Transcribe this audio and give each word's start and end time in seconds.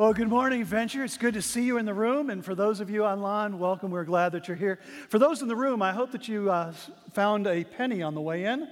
Well, 0.00 0.14
good 0.14 0.30
morning, 0.30 0.64
Venture. 0.64 1.04
It's 1.04 1.18
good 1.18 1.34
to 1.34 1.42
see 1.42 1.62
you 1.62 1.76
in 1.76 1.84
the 1.84 1.92
room. 1.92 2.30
And 2.30 2.42
for 2.42 2.54
those 2.54 2.80
of 2.80 2.88
you 2.88 3.04
online, 3.04 3.58
welcome. 3.58 3.90
We're 3.90 4.04
glad 4.04 4.32
that 4.32 4.48
you're 4.48 4.56
here. 4.56 4.78
For 5.10 5.18
those 5.18 5.42
in 5.42 5.48
the 5.48 5.54
room, 5.54 5.82
I 5.82 5.92
hope 5.92 6.10
that 6.12 6.26
you 6.26 6.50
uh, 6.50 6.72
found 7.12 7.46
a 7.46 7.64
penny 7.64 8.02
on 8.02 8.14
the 8.14 8.20
way 8.22 8.46
in. 8.46 8.66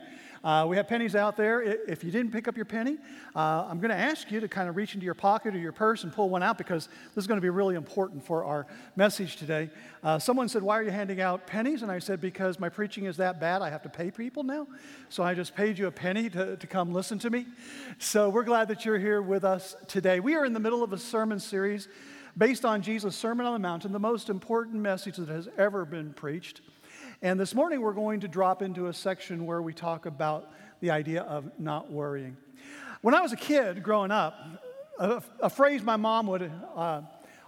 Uh, 0.48 0.64
we 0.64 0.78
have 0.78 0.88
pennies 0.88 1.14
out 1.14 1.36
there. 1.36 1.60
If 1.60 2.02
you 2.02 2.10
didn't 2.10 2.32
pick 2.32 2.48
up 2.48 2.56
your 2.56 2.64
penny, 2.64 2.96
uh, 3.36 3.66
I'm 3.68 3.80
going 3.80 3.90
to 3.90 3.98
ask 3.98 4.30
you 4.30 4.40
to 4.40 4.48
kind 4.48 4.66
of 4.66 4.76
reach 4.76 4.94
into 4.94 5.04
your 5.04 5.12
pocket 5.12 5.54
or 5.54 5.58
your 5.58 5.72
purse 5.72 6.04
and 6.04 6.10
pull 6.10 6.30
one 6.30 6.42
out 6.42 6.56
because 6.56 6.86
this 7.14 7.22
is 7.22 7.26
going 7.26 7.36
to 7.36 7.42
be 7.42 7.50
really 7.50 7.74
important 7.74 8.24
for 8.24 8.44
our 8.44 8.66
message 8.96 9.36
today. 9.36 9.68
Uh, 10.02 10.18
someone 10.18 10.48
said, 10.48 10.62
Why 10.62 10.78
are 10.78 10.82
you 10.82 10.90
handing 10.90 11.20
out 11.20 11.46
pennies? 11.46 11.82
And 11.82 11.92
I 11.92 11.98
said, 11.98 12.22
Because 12.22 12.58
my 12.58 12.70
preaching 12.70 13.04
is 13.04 13.18
that 13.18 13.38
bad, 13.38 13.60
I 13.60 13.68
have 13.68 13.82
to 13.82 13.90
pay 13.90 14.10
people 14.10 14.42
now. 14.42 14.66
So 15.10 15.22
I 15.22 15.34
just 15.34 15.54
paid 15.54 15.78
you 15.78 15.86
a 15.86 15.90
penny 15.90 16.30
to, 16.30 16.56
to 16.56 16.66
come 16.66 16.94
listen 16.94 17.18
to 17.18 17.28
me. 17.28 17.44
So 17.98 18.30
we're 18.30 18.42
glad 18.42 18.68
that 18.68 18.86
you're 18.86 18.98
here 18.98 19.20
with 19.20 19.44
us 19.44 19.76
today. 19.86 20.18
We 20.18 20.34
are 20.34 20.46
in 20.46 20.54
the 20.54 20.60
middle 20.60 20.82
of 20.82 20.94
a 20.94 20.98
sermon 20.98 21.40
series 21.40 21.88
based 22.38 22.64
on 22.64 22.80
Jesus' 22.80 23.16
Sermon 23.16 23.44
on 23.44 23.52
the 23.52 23.58
Mountain, 23.58 23.92
the 23.92 23.98
most 23.98 24.30
important 24.30 24.76
message 24.76 25.18
that 25.18 25.28
has 25.28 25.46
ever 25.58 25.84
been 25.84 26.14
preached. 26.14 26.62
And 27.20 27.40
this 27.40 27.52
morning 27.52 27.80
we're 27.80 27.94
going 27.94 28.20
to 28.20 28.28
drop 28.28 28.62
into 28.62 28.86
a 28.86 28.92
section 28.92 29.44
where 29.44 29.60
we 29.60 29.72
talk 29.72 30.06
about 30.06 30.52
the 30.78 30.92
idea 30.92 31.22
of 31.22 31.50
not 31.58 31.90
worrying. 31.90 32.36
When 33.00 33.12
I 33.12 33.20
was 33.22 33.32
a 33.32 33.36
kid 33.36 33.82
growing 33.82 34.12
up, 34.12 34.38
a, 35.00 35.20
a 35.40 35.50
phrase 35.50 35.82
my 35.82 35.96
mom 35.96 36.28
would 36.28 36.48
uh, 36.76 37.02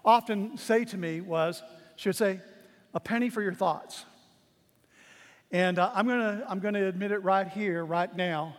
often 0.05 0.59
say 0.59 0.85
to 0.87 0.97
me 0.97 1.21
was, 1.21 1.63
she 1.95 2.09
would 2.09 2.17
say, 2.17 2.41
a 2.95 2.99
penny 2.99 3.31
for 3.31 3.43
your 3.43 3.55
thoughts. 3.55 4.05
And 5.53 5.79
uh, 5.79 5.93
I'm 5.95 6.09
going 6.09 6.19
to 6.19 6.45
I'm 6.49 6.59
gonna 6.59 6.89
admit 6.89 7.13
it 7.13 7.19
right 7.19 7.47
here, 7.47 7.85
right 7.85 8.15
now. 8.17 8.57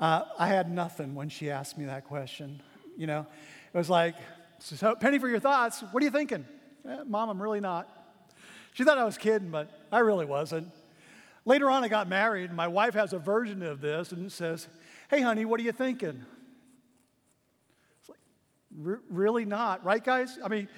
Uh, 0.00 0.22
I 0.38 0.48
had 0.48 0.70
nothing 0.70 1.14
when 1.14 1.28
she 1.28 1.50
asked 1.50 1.76
me 1.76 1.84
that 1.84 2.06
question. 2.06 2.62
You 2.96 3.06
know, 3.06 3.26
it 3.74 3.76
was 3.76 3.90
like, 3.90 4.14
so, 4.58 4.94
penny 4.94 5.18
for 5.18 5.28
your 5.28 5.40
thoughts, 5.40 5.84
what 5.90 6.02
are 6.02 6.06
you 6.06 6.10
thinking? 6.10 6.46
Eh, 6.88 7.00
Mom, 7.06 7.28
I'm 7.28 7.42
really 7.42 7.60
not. 7.60 7.90
She 8.72 8.84
thought 8.84 8.96
I 8.96 9.04
was 9.04 9.18
kidding, 9.18 9.50
but 9.50 9.75
I 9.90 10.00
really 10.00 10.26
wasn't. 10.26 10.72
Later 11.44 11.70
on, 11.70 11.84
I 11.84 11.88
got 11.88 12.08
married, 12.08 12.46
and 12.46 12.56
my 12.56 12.66
wife 12.66 12.94
has 12.94 13.12
a 13.12 13.18
version 13.18 13.62
of 13.62 13.80
this 13.80 14.10
and 14.12 14.30
says, 14.30 14.66
Hey, 15.08 15.20
honey, 15.20 15.44
what 15.44 15.60
are 15.60 15.62
you 15.62 15.72
thinking? 15.72 16.24
It's 18.00 18.08
like, 18.08 18.18
really 19.08 19.44
not, 19.44 19.84
right, 19.84 20.02
guys? 20.02 20.38
I 20.44 20.48
mean, 20.48 20.68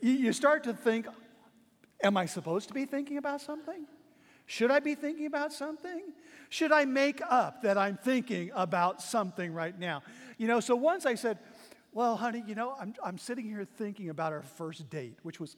you 0.00 0.32
start 0.32 0.64
to 0.64 0.72
think, 0.72 1.06
Am 2.02 2.16
I 2.16 2.26
supposed 2.26 2.68
to 2.68 2.74
be 2.74 2.84
thinking 2.84 3.18
about 3.18 3.40
something? 3.40 3.86
Should 4.46 4.70
I 4.70 4.80
be 4.80 4.94
thinking 4.94 5.26
about 5.26 5.52
something? 5.52 6.12
Should 6.50 6.70
I 6.72 6.84
make 6.84 7.20
up 7.28 7.62
that 7.62 7.76
I'm 7.76 7.96
thinking 7.96 8.52
about 8.54 9.02
something 9.02 9.52
right 9.52 9.78
now? 9.78 10.02
You 10.38 10.46
know, 10.46 10.60
so 10.60 10.76
once 10.76 11.04
I 11.04 11.14
said, 11.14 11.38
Well, 11.92 12.16
honey, 12.16 12.42
you 12.46 12.54
know, 12.54 12.74
I'm, 12.80 12.94
I'm 13.04 13.18
sitting 13.18 13.44
here 13.44 13.66
thinking 13.76 14.08
about 14.08 14.32
our 14.32 14.42
first 14.42 14.88
date, 14.88 15.18
which 15.22 15.40
was 15.40 15.56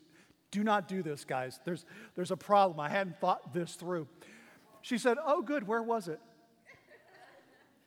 do 0.51 0.65
not 0.65 0.89
do 0.89 1.03
this, 1.03 1.25
guys. 1.25 1.61
There's, 1.65 1.85
there's 2.15 2.31
a 2.31 2.37
problem. 2.37 2.81
I 2.81 2.89
hadn't 2.89 3.21
thought 3.21 3.53
this 3.53 3.75
through. 3.75 4.09
She 4.83 4.99
said, 4.99 5.19
Oh, 5.25 5.43
good. 5.43 5.67
Where 5.67 5.83
was 5.83 6.09
it? 6.09 6.21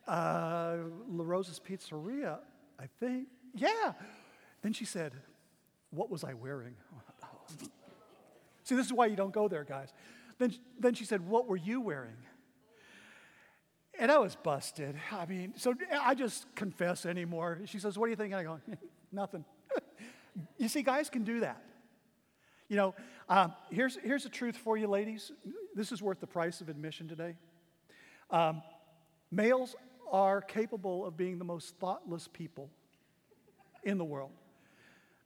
Uh, 0.04 0.78
La 1.08 1.24
Rosa's 1.24 1.60
Pizzeria, 1.60 2.38
I 2.76 2.86
think. 2.98 3.28
Yeah. 3.54 3.92
Then 4.62 4.72
she 4.72 4.84
said, 4.84 5.12
What 5.90 6.10
was 6.10 6.24
I 6.24 6.34
wearing? 6.34 6.74
See, 8.64 8.74
this 8.74 8.86
is 8.86 8.92
why 8.92 9.06
you 9.06 9.14
don't 9.14 9.32
go 9.32 9.46
there, 9.46 9.62
guys. 9.62 9.92
Then, 10.38 10.52
then 10.80 10.94
she 10.94 11.04
said, 11.04 11.24
What 11.24 11.46
were 11.46 11.56
you 11.56 11.80
wearing? 11.80 12.16
And 13.96 14.10
I 14.10 14.18
was 14.18 14.34
busted. 14.34 14.96
I 15.12 15.26
mean, 15.26 15.54
so 15.56 15.74
I 16.00 16.16
just 16.16 16.52
confess 16.56 17.06
anymore. 17.06 17.60
She 17.66 17.78
says, 17.78 17.96
What 17.96 18.06
do 18.06 18.10
you 18.10 18.16
think? 18.16 18.32
And 18.32 18.40
I 18.40 18.42
go, 18.42 18.58
Nothing. 19.12 19.44
you 20.58 20.66
see, 20.68 20.82
guys 20.82 21.08
can 21.08 21.22
do 21.22 21.40
that. 21.40 21.62
You 22.72 22.78
know, 22.78 22.94
uh, 23.28 23.48
here's, 23.70 23.98
here's 24.02 24.22
the 24.22 24.30
truth 24.30 24.56
for 24.56 24.78
you, 24.78 24.86
ladies. 24.86 25.30
This 25.74 25.92
is 25.92 26.00
worth 26.00 26.20
the 26.20 26.26
price 26.26 26.62
of 26.62 26.70
admission 26.70 27.06
today. 27.06 27.34
Um, 28.30 28.62
males 29.30 29.76
are 30.10 30.40
capable 30.40 31.04
of 31.04 31.14
being 31.14 31.38
the 31.38 31.44
most 31.44 31.76
thoughtless 31.76 32.30
people 32.32 32.70
in 33.84 33.98
the 33.98 34.06
world. 34.06 34.30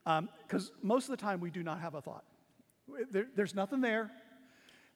Because 0.05 0.71
um, 0.71 0.77
most 0.83 1.05
of 1.05 1.13
the 1.13 1.17
time, 1.19 1.39
we 1.39 1.51
do 1.53 1.63
not 1.63 1.79
have 1.79 1.95
a 1.95 2.01
thought. 2.01 2.25
There, 3.13 3.29
there's 3.37 3.55
nothing 3.55 3.81
there. 3.81 4.11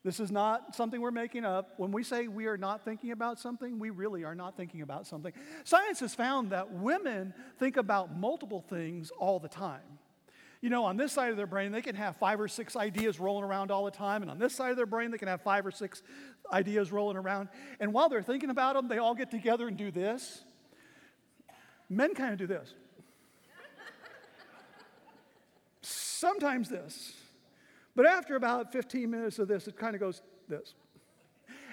This 0.03 0.19
is 0.19 0.33
not 0.33 0.75
something 0.75 1.01
we're 1.01 1.13
making 1.13 1.45
up. 1.45 1.75
When 1.77 1.93
we 1.93 2.03
say 2.03 2.27
we 2.27 2.47
are 2.47 2.59
not 2.59 2.85
thinking 2.85 3.13
about 3.13 3.39
something, 3.39 3.79
we 3.79 3.91
really 3.91 4.25
are 4.25 4.35
not 4.35 4.57
thinking 4.57 4.83
about 4.83 5.07
something. 5.07 5.33
Science 5.63 6.01
has 6.01 6.17
found 6.17 6.51
that 6.51 6.73
women 6.73 7.33
think 7.61 7.77
about 7.77 8.19
multiple 8.19 8.65
things 8.69 9.13
all 9.21 9.39
the 9.39 9.49
time. 9.49 10.01
You 10.61 10.69
know, 10.69 10.85
on 10.85 10.99
this 10.99 11.13
side 11.13 11.31
of 11.31 11.39
their 11.39 11.47
brain, 11.47 11.73
they 11.73 11.81
can 11.81 11.97
have 11.97 12.17
five 12.17 12.39
or 12.39 12.47
six 12.47 12.77
ideas 12.77 13.19
rolling 13.19 13.45
around 13.45 13.71
all 13.71 13.85
the 13.87 13.91
time. 13.91 14.21
And 14.21 14.31
on 14.31 14.39
this 14.39 14.55
side 14.55 14.71
of 14.71 14.77
their 14.77 14.87
brain, 14.87 15.11
they 15.11 15.17
can 15.17 15.29
have 15.29 15.41
five 15.41 15.65
or 15.65 15.71
six 15.71 16.03
ideas 16.53 16.93
rolling 16.93 17.17
around. 17.17 17.49
And 17.81 17.95
while 17.95 18.11
they're 18.11 18.23
thinking 18.23 18.51
about 18.51 18.75
them, 18.75 18.87
they 18.87 18.99
all 18.99 19.15
get 19.15 19.31
together 19.31 19.69
and 19.69 19.77
do 19.77 19.91
this. 19.91 20.45
Men 21.89 22.15
kind 22.15 22.33
of 22.33 22.39
do 22.39 22.47
this. 22.47 22.75
Sometimes 25.81 26.69
this. 26.69 27.15
But 27.97 28.07
after 28.07 28.37
about 28.37 28.71
15 28.73 29.11
minutes 29.11 29.39
of 29.39 29.49
this, 29.49 29.67
it 29.67 29.77
kind 29.79 29.95
of 29.95 30.01
goes 30.01 30.21
this. 30.47 30.75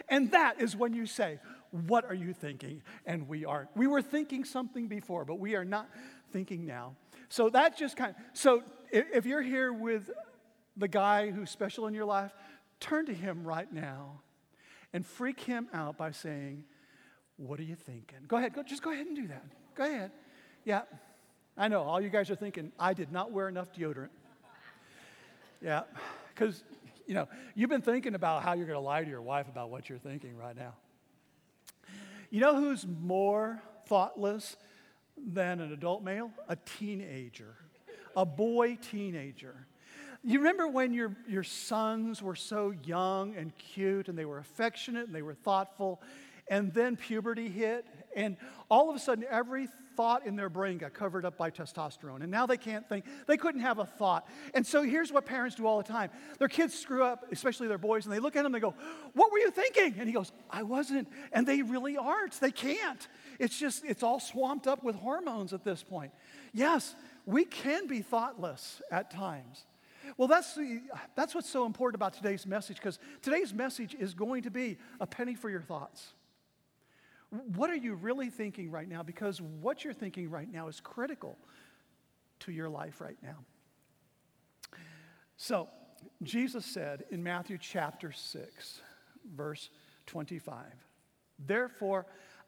And 0.08 0.32
that 0.32 0.62
is 0.62 0.76
when 0.76 0.94
you 0.94 1.06
say, 1.06 1.40
What 1.72 2.06
are 2.06 2.14
you 2.14 2.32
thinking? 2.32 2.82
And 3.06 3.28
we 3.28 3.44
aren't. 3.44 3.70
We 3.76 3.88
were 3.88 4.02
thinking 4.02 4.46
something 4.46 4.88
before, 4.88 5.26
but 5.26 5.40
we 5.40 5.56
are 5.56 5.66
not 5.66 5.90
thinking 6.32 6.66
now. 6.66 6.96
So 7.30 7.50
that's 7.50 7.78
just 7.78 7.98
kind 7.98 8.12
of, 8.12 8.22
so 8.34 8.64
if 8.92 9.26
you're 9.26 9.42
here 9.42 9.72
with 9.74 10.10
the 10.76 10.88
guy 10.88 11.32
who's 11.32 11.50
special 11.50 11.88
in 11.88 11.94
your 11.94 12.06
life, 12.06 12.34
turn 12.80 13.06
to 13.08 13.14
him 13.14 13.44
right 13.44 13.72
now 13.72 14.22
and 14.94 15.06
freak 15.06 15.40
him 15.40 15.68
out 15.74 15.98
by 15.98 16.12
saying, 16.12 16.64
What 17.38 17.60
are 17.60 17.64
you 17.64 17.76
thinking? 17.76 18.20
Go 18.28 18.38
ahead, 18.38 18.54
go, 18.54 18.64
just 18.64 18.82
go 18.82 18.92
ahead 18.92 19.08
and 19.08 19.16
do 19.16 19.28
that. 19.28 19.46
Go 19.76 19.84
ahead. 19.84 20.12
Yeah, 20.64 20.82
I 21.58 21.68
know, 21.68 21.84
all 21.84 22.00
you 22.00 22.10
guys 22.10 22.30
are 22.30 22.36
thinking, 22.36 22.72
I 22.80 22.94
did 22.94 23.12
not 23.12 23.32
wear 23.32 23.48
enough 23.48 23.74
deodorant. 23.74 24.10
Yeah, 25.62 25.84
because, 26.34 26.64
you 27.08 27.16
know, 27.16 27.28
you've 27.56 27.70
been 27.70 27.82
thinking 27.82 28.14
about 28.14 28.44
how 28.44 28.54
you're 28.54 28.68
going 28.68 28.78
to 28.78 28.80
lie 28.80 29.04
to 29.04 29.10
your 29.10 29.24
wife 29.24 29.48
about 29.48 29.72
what 29.72 29.90
you're 29.90 29.98
thinking 29.98 30.38
right 30.38 30.56
now. 30.56 30.76
You 32.30 32.42
know 32.42 32.56
who's 32.56 32.86
more 32.86 33.60
thoughtless 33.88 34.56
than 35.18 35.62
an 35.62 35.72
adult 35.72 36.04
male? 36.04 36.30
A 36.48 36.58
teenager 36.58 37.56
a 38.18 38.26
boy 38.26 38.78
teenager. 38.92 39.68
You 40.24 40.40
remember 40.40 40.68
when 40.68 40.92
your, 40.92 41.16
your 41.30 41.44
sons 41.44 42.22
were 42.22 42.36
so 42.36 42.74
young 42.84 43.36
and 43.36 43.56
cute 43.58 44.10
and 44.10 44.18
they 44.18 44.26
were 44.26 44.40
affectionate 44.40 45.06
and 45.06 45.16
they 45.16 45.22
were 45.22 45.36
thoughtful, 45.36 46.02
and 46.50 46.74
then 46.74 46.96
puberty 46.96 47.48
hit, 47.48 47.86
and 48.16 48.36
all 48.70 48.90
of 48.90 48.96
a 48.96 49.00
sudden 49.00 49.24
every 49.30 49.68
thought 49.96 50.26
in 50.26 50.36
their 50.36 50.50
brain 50.50 50.78
got 50.78 50.94
covered 50.94 51.26
up 51.26 51.38
by 51.38 51.52
testosterone, 51.52 52.22
and 52.22 52.32
now 52.32 52.46
they 52.46 52.58
can't 52.58 52.88
think. 52.88 53.06
They 53.28 53.38
couldn't 53.38 53.62
have 53.62 53.80
a 53.80 53.86
thought. 53.86 54.28
And 54.54 54.66
so 54.66 54.84
here's 54.84 55.12
what 55.12 55.26
parents 55.26 55.56
do 55.56 55.66
all 55.66 55.78
the 55.78 55.88
time 55.88 56.10
their 56.40 56.48
kids 56.48 56.74
screw 56.74 57.04
up, 57.04 57.26
especially 57.32 57.68
their 57.68 57.78
boys, 57.78 58.06
and 58.06 58.14
they 58.14 58.20
look 58.20 58.36
at 58.36 58.44
them 58.44 58.54
and 58.54 58.56
they 58.56 58.60
go, 58.60 58.74
What 59.14 59.32
were 59.32 59.40
you 59.40 59.52
thinking? 59.52 59.96
And 60.00 60.08
he 60.08 60.14
goes, 60.14 60.32
I 60.50 60.64
wasn't. 60.64 61.10
And 61.34 61.46
they 61.46 61.62
really 61.62 61.98
aren't. 61.98 62.34
They 62.40 62.52
can't. 62.52 63.08
It's 63.40 63.60
just, 63.60 63.84
it's 63.86 64.04
all 64.04 64.20
swamped 64.20 64.68
up 64.68 64.84
with 64.84 64.96
hormones 64.96 65.54
at 65.54 65.64
this 65.64 65.84
point. 65.84 66.12
Yes, 66.54 66.96
we 67.28 67.44
can 67.44 67.88
be 67.88 68.02
thoughtless 68.02 68.82
at 68.90 69.12
times. 69.12 69.66
Well, 70.16 70.30
that's, 70.30 70.56
the, 70.56 70.82
that's 71.16 71.36
what's 71.36 71.50
so 71.50 71.66
important 71.66 71.96
about 71.96 72.14
today's 72.14 72.48
message 72.48 72.78
because 72.78 72.98
today's 73.22 73.54
message 73.54 73.94
is 74.00 74.14
going 74.14 74.44
to 74.44 74.50
be 74.50 74.78
a 75.02 75.06
penny 75.06 75.36
for 75.36 75.50
your 75.50 75.62
thoughts. 75.62 76.14
What 77.30 77.70
are 77.70 77.76
you 77.76 77.96
really 77.96 78.30
thinking 78.30 78.72
right 78.72 78.88
now? 78.88 79.04
Because 79.04 79.42
what 79.42 79.84
you're 79.84 79.94
thinking 79.94 80.30
right 80.30 80.50
now 80.50 80.70
is 80.70 80.80
critical 80.80 81.38
to 82.40 82.54
your 82.54 82.70
life 82.70 83.02
right 83.02 83.18
now. 83.22 83.40
So, 85.36 85.68
Jesus 86.24 86.66
said 86.66 87.04
in 87.12 87.22
Matthew 87.22 87.58
chapter 87.60 88.14
6, 88.14 88.82
verse 89.36 89.70
25, 90.06 90.64
Therefore, 91.46 92.06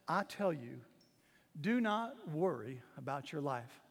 I 0.07 0.23
tell 0.23 0.53
you, 0.53 0.79
do 1.59 1.81
not 1.81 2.15
worry 2.31 2.81
about 2.97 3.33
your 3.33 3.41
life 3.41 3.81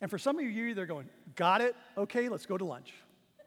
and 0.00 0.10
for 0.10 0.18
some 0.18 0.36
of 0.38 0.42
you, 0.44 0.50
you're 0.50 0.68
either 0.68 0.86
going, 0.86 1.08
got 1.36 1.60
it, 1.60 1.74
okay, 1.96 2.28
let's 2.28 2.46
go 2.46 2.58
to 2.58 2.64
lunch. 2.64 2.92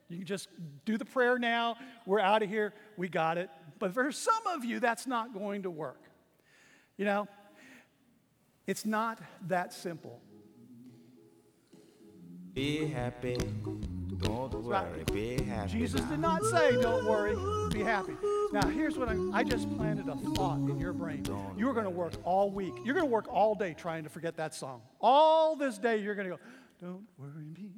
You 0.09 0.17
can 0.17 0.25
just 0.25 0.47
do 0.85 0.97
the 0.97 1.05
prayer 1.05 1.37
now, 1.37 1.75
we're 2.05 2.19
out 2.19 2.41
of 2.41 2.49
here, 2.49 2.73
we 2.95 3.09
got 3.09 3.37
it. 3.37 3.49
But 3.79 3.93
for 3.93 4.11
some 4.11 4.47
of 4.47 4.63
you, 4.63 4.79
that's 4.79 5.05
not 5.05 5.33
going 5.33 5.63
to 5.63 5.69
work. 5.69 6.01
You 6.97 7.05
know, 7.05 7.27
it's 8.65 8.85
not 8.85 9.19
that 9.47 9.73
simple. 9.73 10.19
Be 12.53 12.87
happy. 12.87 13.37
Don't 14.17 14.63
worry, 14.63 15.03
be 15.13 15.43
happy. 15.43 15.71
Jesus 15.71 16.01
did 16.01 16.19
not 16.19 16.43
say, 16.45 16.81
don't 16.81 17.05
worry, 17.05 17.35
be 17.69 17.83
happy. 17.83 18.13
Now, 18.53 18.65
here's 18.67 18.97
what 18.97 19.09
I, 19.09 19.17
I 19.33 19.43
just 19.43 19.69
planted 19.75 20.07
a 20.07 20.15
thought 20.15 20.57
in 20.57 20.79
your 20.79 20.93
brain. 20.93 21.25
You're 21.57 21.73
going 21.73 21.85
to 21.85 21.89
work 21.89 22.13
all 22.23 22.49
week. 22.49 22.73
You're 22.85 22.93
going 22.93 23.05
to 23.05 23.11
work 23.11 23.27
all 23.29 23.55
day 23.55 23.75
trying 23.77 24.03
to 24.03 24.09
forget 24.09 24.37
that 24.37 24.55
song. 24.55 24.81
All 25.01 25.57
this 25.57 25.77
day, 25.77 25.97
you're 25.97 26.15
going 26.15 26.29
to 26.29 26.37
go, 26.37 26.41
don't 26.81 27.05
worry 27.17 27.45
me. 27.45 27.71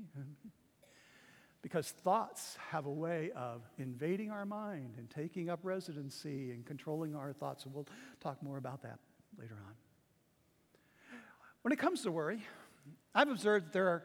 Because 1.63 1.89
thoughts 1.89 2.55
have 2.69 2.85
a 2.85 2.91
way 2.91 3.31
of 3.35 3.63
invading 3.79 4.29
our 4.29 4.45
mind 4.45 4.93
and 4.97 5.09
taking 5.09 5.49
up 5.49 5.59
residency 5.63 6.51
and 6.51 6.63
controlling 6.65 7.15
our 7.15 7.33
thoughts. 7.33 7.65
And 7.65 7.73
we'll 7.73 7.87
talk 8.21 8.41
more 8.43 8.57
about 8.57 8.83
that 8.83 8.99
later 9.39 9.57
on. 9.65 9.73
When 11.63 11.71
it 11.71 11.79
comes 11.79 12.03
to 12.03 12.11
worry, 12.11 12.45
I've 13.15 13.29
observed 13.29 13.67
that 13.67 13.73
there 13.73 13.87
are 13.87 14.03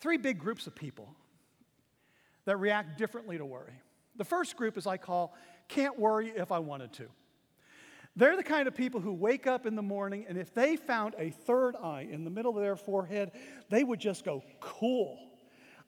three 0.00 0.18
big 0.18 0.38
groups 0.38 0.66
of 0.66 0.74
people 0.74 1.14
that 2.44 2.58
react 2.58 2.98
differently 2.98 3.38
to 3.38 3.44
worry. 3.46 3.72
The 4.16 4.24
first 4.24 4.56
group 4.56 4.76
is 4.76 4.86
I 4.86 4.98
call 4.98 5.34
can't 5.68 5.98
worry 5.98 6.32
if 6.34 6.52
I 6.52 6.58
wanted 6.58 6.92
to. 6.94 7.06
They're 8.16 8.36
the 8.36 8.44
kind 8.44 8.68
of 8.68 8.76
people 8.76 9.00
who 9.00 9.12
wake 9.12 9.46
up 9.46 9.66
in 9.66 9.74
the 9.74 9.82
morning 9.82 10.26
and 10.28 10.38
if 10.38 10.54
they 10.54 10.76
found 10.76 11.14
a 11.18 11.30
third 11.30 11.74
eye 11.74 12.06
in 12.08 12.24
the 12.24 12.30
middle 12.30 12.56
of 12.56 12.62
their 12.62 12.76
forehead, 12.76 13.32
they 13.70 13.82
would 13.82 13.98
just 13.98 14.24
go, 14.24 14.44
cool. 14.60 15.18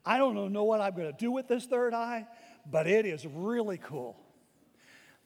I 0.05 0.19
don't 0.19 0.52
know 0.52 0.64
what 0.64 0.81
I'm 0.81 0.94
going 0.94 1.11
to 1.11 1.17
do 1.17 1.31
with 1.31 1.46
this 1.46 1.67
third 1.67 1.94
eye, 1.94 2.26
but 2.69 2.87
it 2.87 3.06
is 3.06 3.26
really 3.26 3.78
cool. 3.78 4.17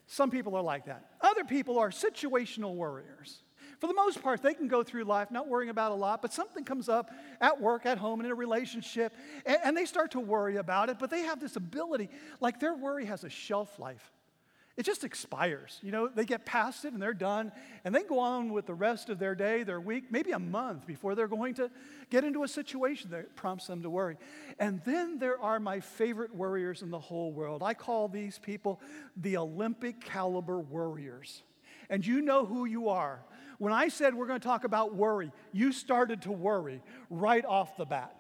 Some 0.07 0.31
people 0.31 0.57
are 0.57 0.63
like 0.63 0.87
that. 0.87 1.07
Other 1.21 1.45
people 1.45 1.79
are 1.79 1.91
situational 1.91 2.75
worriers. 2.75 3.43
For 3.79 3.87
the 3.87 3.95
most 3.95 4.23
part, 4.23 4.43
they 4.43 4.53
can 4.53 4.69
go 4.69 4.83
through 4.83 5.05
life 5.05 5.31
not 5.31 5.49
worrying 5.49 5.71
about 5.71 5.93
a 5.93 5.95
lot, 5.95 6.21
but 6.21 6.35
something 6.35 6.65
comes 6.65 6.91
up 6.91 7.11
at 7.41 7.59
work, 7.59 7.87
at 7.87 7.97
home, 7.97 8.21
in 8.21 8.27
a 8.27 8.35
relationship, 8.35 9.15
and, 9.47 9.57
and 9.65 9.77
they 9.77 9.87
start 9.87 10.11
to 10.11 10.21
worry 10.21 10.57
about 10.57 10.91
it. 10.91 10.99
But 10.99 11.09
they 11.09 11.21
have 11.21 11.41
this 11.41 11.57
ability, 11.57 12.11
like 12.41 12.61
their 12.61 12.75
worry 12.75 13.07
has 13.07 13.25
a 13.25 13.31
shelf 13.31 13.79
life 13.79 14.13
it 14.77 14.85
just 14.85 15.05
expires. 15.05 15.79
You 15.83 15.91
know, 15.91 16.09
they 16.09 16.25
get 16.25 16.47
past 16.47 16.85
it 16.85 16.93
and 16.93 17.03
they're 17.03 17.13
done, 17.13 17.53
and 17.85 17.95
they 17.95 18.03
go 18.03 18.19
on 18.19 18.53
with 18.53 18.67
the 18.67 18.75
rest 18.75 19.11
of 19.11 19.19
their 19.19 19.35
day, 19.35 19.63
their 19.63 19.81
week, 19.81 20.05
maybe 20.11 20.33
a 20.33 20.39
month 20.39 20.87
before 20.87 21.15
they're 21.15 21.29
going 21.29 21.55
to 21.55 21.71
get 22.09 22.25
into 22.25 22.45
a 22.45 22.49
situation 22.49 23.11
that 23.11 23.37
prompts 23.37 23.67
them 23.67 23.83
to 23.83 23.91
worry. 23.91 24.17
And 24.59 24.81
then 24.85 25.19
there 25.19 25.41
are 25.41 25.61
my 25.61 25.81
favorite 25.81 26.35
worriers 26.35 26.83
in 26.83 26.91
the 26.91 26.99
whole 26.99 27.33
world. 27.33 27.63
I 27.63 27.75
call 27.75 28.09
these 28.09 28.39
people 28.39 28.81
the 29.17 29.37
Olympic 29.37 30.01
caliber 30.01 30.61
worriers. 30.61 31.43
And 31.89 32.07
you 32.07 32.21
know 32.21 32.47
who 32.47 32.65
you 32.65 32.89
are. 32.89 33.21
When 33.59 33.73
I 33.73 33.89
said 33.89 34.15
we're 34.15 34.27
going 34.27 34.41
to 34.41 34.47
talk 34.47 34.65
about 34.65 34.95
worry, 34.95 35.33
you 35.53 35.73
started 35.73 36.23
to 36.23 36.33
worry 36.33 36.81
right 37.11 37.45
off 37.45 37.77
the 37.77 37.85
bat. 37.85 38.15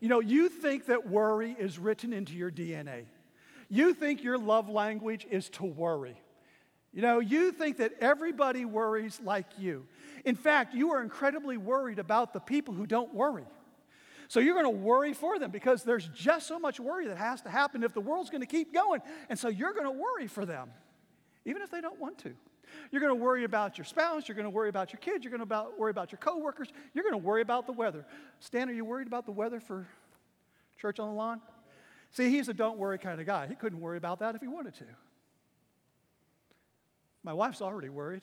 You 0.00 0.08
know, 0.08 0.20
you 0.20 0.48
think 0.48 0.86
that 0.86 1.08
worry 1.08 1.56
is 1.58 1.78
written 1.78 2.12
into 2.12 2.34
your 2.34 2.50
DNA. 2.50 3.04
You 3.68 3.94
think 3.94 4.22
your 4.22 4.38
love 4.38 4.68
language 4.68 5.26
is 5.30 5.48
to 5.50 5.64
worry. 5.64 6.20
You 6.92 7.02
know, 7.02 7.20
you 7.20 7.52
think 7.52 7.78
that 7.78 7.92
everybody 8.00 8.64
worries 8.64 9.20
like 9.22 9.46
you. 9.58 9.86
In 10.24 10.34
fact, 10.34 10.74
you 10.74 10.92
are 10.92 11.02
incredibly 11.02 11.56
worried 11.56 11.98
about 11.98 12.32
the 12.32 12.40
people 12.40 12.74
who 12.74 12.86
don't 12.86 13.12
worry. 13.14 13.44
So 14.28 14.40
you're 14.40 14.54
going 14.54 14.64
to 14.64 14.82
worry 14.82 15.14
for 15.14 15.38
them 15.38 15.50
because 15.50 15.84
there's 15.84 16.08
just 16.08 16.46
so 16.46 16.58
much 16.58 16.78
worry 16.78 17.06
that 17.08 17.16
has 17.16 17.40
to 17.42 17.50
happen 17.50 17.82
if 17.82 17.94
the 17.94 18.00
world's 18.00 18.30
going 18.30 18.42
to 18.42 18.46
keep 18.46 18.74
going. 18.74 19.00
And 19.28 19.38
so 19.38 19.48
you're 19.48 19.72
going 19.72 19.84
to 19.84 19.90
worry 19.90 20.26
for 20.26 20.44
them, 20.44 20.70
even 21.44 21.62
if 21.62 21.70
they 21.70 21.80
don't 21.80 21.98
want 21.98 22.18
to. 22.18 22.34
You're 22.90 23.00
going 23.00 23.16
to 23.16 23.22
worry 23.22 23.44
about 23.44 23.78
your 23.78 23.86
spouse. 23.86 24.28
You're 24.28 24.34
going 24.34 24.44
to 24.44 24.50
worry 24.50 24.68
about 24.68 24.92
your 24.92 25.00
kids. 25.00 25.24
You're 25.24 25.30
going 25.30 25.40
to 25.40 25.44
about, 25.44 25.78
worry 25.78 25.90
about 25.90 26.12
your 26.12 26.18
coworkers. 26.18 26.68
You're 26.92 27.04
going 27.04 27.14
to 27.14 27.26
worry 27.26 27.40
about 27.40 27.66
the 27.66 27.72
weather. 27.72 28.04
Stan, 28.40 28.68
are 28.68 28.72
you 28.72 28.84
worried 28.84 29.06
about 29.06 29.24
the 29.24 29.32
weather 29.32 29.60
for 29.60 29.86
church 30.78 30.98
on 30.98 31.08
the 31.08 31.14
lawn? 31.14 31.40
See, 32.10 32.30
he's 32.30 32.48
a 32.48 32.54
don't 32.54 32.78
worry 32.78 32.98
kind 32.98 33.20
of 33.20 33.26
guy. 33.26 33.46
He 33.46 33.54
couldn't 33.54 33.80
worry 33.80 33.98
about 33.98 34.20
that 34.20 34.34
if 34.34 34.40
he 34.40 34.48
wanted 34.48 34.74
to. 34.76 34.84
My 37.22 37.32
wife's 37.32 37.60
already 37.60 37.88
worried 37.88 38.22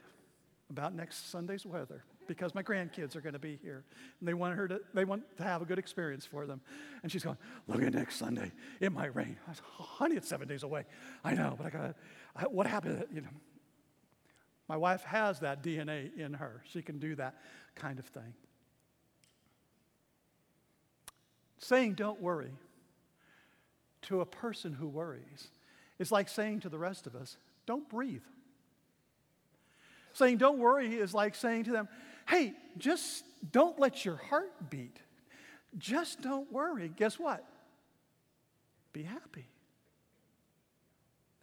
about 0.70 0.96
next 0.96 1.30
Sunday's 1.30 1.66
weather 1.66 2.04
because 2.28 2.56
my 2.56 2.64
grandkids 2.64 3.16
are 3.16 3.22
going 3.22 3.34
to 3.34 3.40
be 3.40 3.60
here. 3.62 3.84
And 4.20 4.28
they 4.28 4.34
want 4.34 4.56
her 4.56 4.68
to 4.68 4.82
they 4.94 5.06
want 5.06 5.24
to 5.38 5.44
have 5.44 5.62
a 5.62 5.66
good 5.66 5.80
experience 5.80 6.26
for 6.26 6.46
them. 6.46 6.62
And 7.04 7.12
she's 7.12 7.24
going 7.24 7.38
look 7.68 7.82
at 7.82 7.94
next 7.94 8.18
sunday. 8.18 8.52
It 8.80 8.92
might 8.92 9.16
rain. 9.16 9.38
I 9.48 9.54
said, 9.54 9.64
honey 9.66 10.16
it's 10.16 10.28
seven 10.28 10.48
days 10.48 10.64
away. 10.64 10.86
I 11.24 11.34
know 11.34 11.56
but 11.58 11.68
i 11.68 11.70
got 11.70 11.96
what 12.52 12.68
happened 12.68 13.06
you 13.14 13.22
know? 13.22 13.30
My 14.68 14.78
wife 14.78 15.04
has 15.04 15.40
that 15.42 15.64
dna 15.64 16.16
in 16.18 16.34
her. 16.34 16.64
She 16.72 16.82
can 16.82 17.00
do 17.00 17.16
that 17.16 17.36
kind 17.76 18.00
of 18.00 18.06
thing. 18.06 18.34
Saying 21.58 21.94
don't 21.94 22.22
worry 22.22 22.52
to 24.06 24.22
a 24.22 24.26
person 24.26 24.74
who 24.74 24.88
worries 24.88 25.50
is 26.00 26.12
like 26.12 26.30
saying 26.30 26.62
to 26.62 26.70
the 26.70 26.78
rest 26.78 27.08
of 27.08 27.16
us, 27.16 27.38
don't 27.66 27.88
breathe. 27.90 28.24
Saying 30.14 30.38
don't 30.38 30.60
worry 30.60 30.96
is 30.96 31.14
like 31.14 31.36
saying 31.36 31.66
to 31.66 31.72
them, 31.72 31.88
hey, 32.28 32.54
just 32.78 33.24
don't 33.52 33.80
let 33.80 34.06
your 34.06 34.16
heart 34.16 34.52
beat. 34.70 34.98
Just 35.78 36.22
don't 36.22 36.52
worry. 36.52 36.92
Guess 36.96 37.20
what? 37.20 37.44
Be 38.94 39.04
happy. 39.04 39.48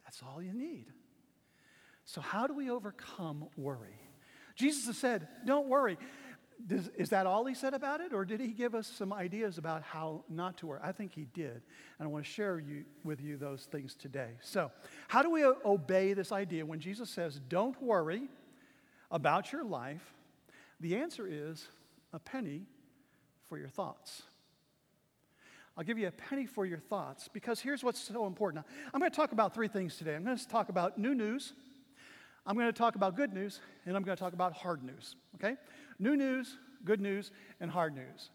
That's 0.05 0.23
all 0.23 0.43
you 0.43 0.53
need. 0.53 0.87
So, 2.05 2.21
how 2.21 2.47
do 2.47 2.55
we 2.55 2.71
overcome 2.71 3.47
worry? 3.57 3.99
Jesus 4.57 4.87
has 4.87 4.97
said, 4.97 5.29
Don't 5.45 5.69
worry. 5.69 5.99
Does, 6.67 6.89
is 6.97 7.11
that 7.11 7.27
all 7.27 7.45
he 7.45 7.55
said 7.55 7.75
about 7.75 8.01
it, 8.01 8.13
or 8.13 8.25
did 8.25 8.41
he 8.41 8.49
give 8.49 8.75
us 8.75 8.87
some 8.87 9.13
ideas 9.13 9.59
about 9.59 9.83
how 9.83 10.25
not 10.29 10.57
to 10.59 10.67
worry? 10.67 10.81
I 10.83 10.93
think 10.93 11.13
he 11.13 11.27
did, 11.35 11.63
and 11.99 12.03
I 12.03 12.07
want 12.07 12.25
to 12.25 12.31
share 12.31 12.59
you, 12.59 12.85
with 13.05 13.21
you 13.21 13.37
those 13.37 13.65
things 13.65 13.95
today. 13.95 14.31
So, 14.41 14.71
how 15.09 15.23
do 15.23 15.31
we 15.31 15.45
obey 15.45 16.13
this 16.13 16.31
idea 16.31 16.65
when 16.65 16.81
Jesus 16.81 17.11
says, 17.11 17.41
Don't 17.49 17.81
worry 17.83 18.29
about 19.11 19.53
your 19.53 19.65
life? 19.65 20.15
The 20.81 20.97
answer 20.97 21.27
is 21.29 21.69
a 22.13 22.19
penny 22.19 22.67
for 23.49 23.59
your 23.59 23.69
thoughts. 23.69 24.23
I'll 25.77 25.85
give 25.85 25.99
you 25.99 26.09
a 26.09 26.13
penny 26.13 26.47
for 26.47 26.67
your 26.67 26.79
thoughts 26.79 27.29
because 27.29 27.61
here's 27.61 27.83
what's 27.83 28.01
so 28.01 28.27
important. 28.27 28.65
I'm 28.93 29.01
going 29.01 29.11
to 29.11 29.17
talk 29.17 29.33
about 29.33 29.55
three 29.55 29.69
things 29.69 29.97
today. 29.97 30.15
I'm 30.15 30.25
going 30.25 30.37
to 30.37 30.49
talk 30.49 30.69
about 30.69 30.99
new 30.99 31.15
news, 31.15 31.55
I'm 32.45 32.57
going 32.57 32.67
to 32.67 32.73
talk 32.73 32.97
about 32.97 33.17
good 33.17 33.33
news, 33.33 33.61
and 33.87 33.97
I'm 33.97 34.03
going 34.03 34.17
to 34.17 34.21
talk 34.21 34.33
about 34.33 34.53
hard 34.53 34.83
news, 34.83 35.15
okay? 35.37 35.57
New 36.03 36.17
news, 36.17 36.59
good 36.85 37.01
news, 37.01 37.31
and 37.61 37.71
hard 37.71 37.95
news. 37.95 38.31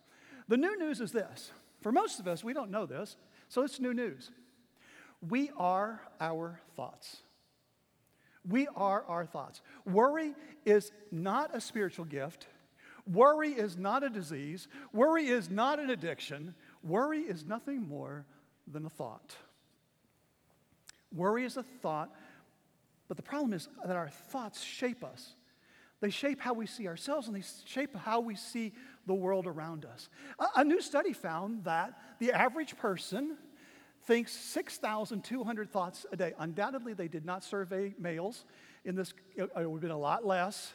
The 0.48 0.56
new 0.56 0.80
news 0.80 1.02
is 1.02 1.12
this. 1.12 1.52
For 1.82 1.92
most 1.92 2.18
of 2.18 2.26
us, 2.26 2.42
we 2.42 2.54
don't 2.54 2.72
know 2.72 2.86
this, 2.86 3.18
so 3.50 3.64
it's 3.64 3.82
new 3.82 3.94
news. 3.94 4.32
We 5.28 5.52
are 5.58 6.00
our 6.22 6.62
thoughts. 6.78 7.18
We 8.48 8.70
are 8.74 9.04
our 9.10 9.26
thoughts. 9.26 9.62
Worry 9.86 10.34
is 10.66 10.94
not 11.12 11.54
a 11.54 11.60
spiritual 11.60 12.06
gift. 12.06 12.48
Worry 13.06 13.50
is 13.50 13.76
not 13.78 14.02
a 14.02 14.10
disease. 14.10 14.70
Worry 14.94 15.28
is 15.28 15.50
not 15.50 15.78
an 15.78 15.90
addiction. 15.90 16.56
Worry 16.84 17.20
is 17.20 17.44
nothing 17.44 17.86
more 17.86 18.26
than 18.66 18.86
a 18.86 18.90
thought. 18.90 19.36
Worry 21.14 21.44
is 21.44 21.58
a 21.58 21.64
thought, 21.64 22.16
but 23.10 23.18
the 23.18 23.24
problem 23.24 23.52
is 23.52 23.68
that 23.86 23.98
our 23.98 24.08
thoughts 24.08 24.64
shape 24.64 25.04
us. 25.04 25.36
They 26.00 26.10
shape 26.10 26.40
how 26.40 26.54
we 26.54 26.68
see 26.68 26.88
ourselves 26.88 27.28
and 27.28 27.36
they 27.36 27.44
shape 27.66 27.96
how 27.96 28.20
we 28.20 28.36
see 28.36 28.74
the 29.08 29.14
world 29.14 29.48
around 29.48 29.86
us. 29.86 30.10
A, 30.40 30.48
a 30.58 30.64
new 30.64 30.82
study 30.82 31.14
found 31.14 31.64
that 31.64 31.94
the 32.20 32.32
average 32.32 32.78
person 32.78 33.38
thinks 34.06 34.32
6,200 34.32 35.72
thoughts 35.72 36.06
a 36.12 36.18
day. 36.18 36.34
Undoubtedly, 36.40 36.94
they 36.94 37.08
did 37.08 37.26
not 37.26 37.44
survey 37.44 37.96
males. 38.00 38.46
In 38.86 38.96
this, 38.96 39.14
it, 39.36 39.50
would 39.56 39.66
have 39.66 39.82
been 39.82 39.92
a 39.92 39.98
lot 39.98 40.26
less. 40.26 40.74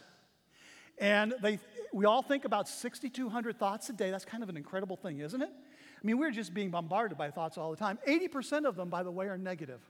And 0.99 1.35
they, 1.41 1.59
we 1.93 2.05
all 2.05 2.23
think 2.23 2.45
about 2.45 2.69
6,200 2.69 3.59
thoughts 3.59 3.89
a 3.89 3.93
day. 3.93 4.11
That's 4.11 4.25
kind 4.25 4.43
of 4.43 4.49
an 4.49 4.57
incredible 4.57 4.97
thing, 4.97 5.21
isn't 5.21 5.41
it? 5.41 5.49
I 5.51 6.07
mean, 6.07 6.19
we're 6.19 6.33
just 6.33 6.53
being 6.53 6.71
bombarded 6.71 7.17
by 7.17 7.31
thoughts 7.31 7.57
all 7.57 7.71
the 7.71 7.77
time. 7.77 7.99
80% 8.07 8.67
of 8.67 8.77
them, 8.77 8.91
by 8.91 9.03
the 9.03 9.11
way, 9.11 9.27
are 9.27 9.39
negative. 9.39 9.81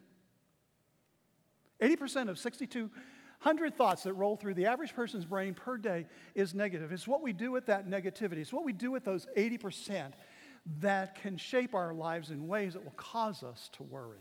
80% 1.81 2.29
of 2.29 2.39
62 2.39 2.91
100 3.43 3.77
thoughts 3.77 4.05
that 4.05 4.13
roll 4.13 4.37
through 4.37 4.55
the 4.55 4.67
average 4.67 4.95
person's 4.95 5.25
brain 5.25 5.53
per 5.53 5.77
day 5.77 6.07
is 6.37 6.55
negative. 6.55 6.93
It's 6.93 7.09
what 7.09 7.23
we 7.23 7.33
do 7.33 7.51
with 7.51 7.67
that 7.67 7.89
negativity. 7.89 8.39
It's 8.39 8.53
what 8.53 8.65
we 8.65 8.73
do 8.73 8.93
with 8.93 9.05
those 9.05 9.27
80% 9.37 10.13
that 10.79 11.21
can 11.21 11.37
shape 11.37 11.75
our 11.75 11.93
lives 11.93 12.31
in 12.31 12.47
ways 12.47 12.75
that 12.75 12.85
will 12.85 12.93
cause 12.93 13.43
us 13.43 13.69
to 13.73 13.83
worry. 13.83 14.21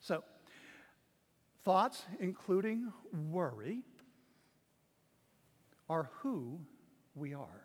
So, 0.00 0.22
thoughts, 1.64 2.04
including 2.20 2.92
worry, 3.28 3.80
are 5.90 6.08
who 6.20 6.60
we 7.16 7.34
are. 7.34 7.64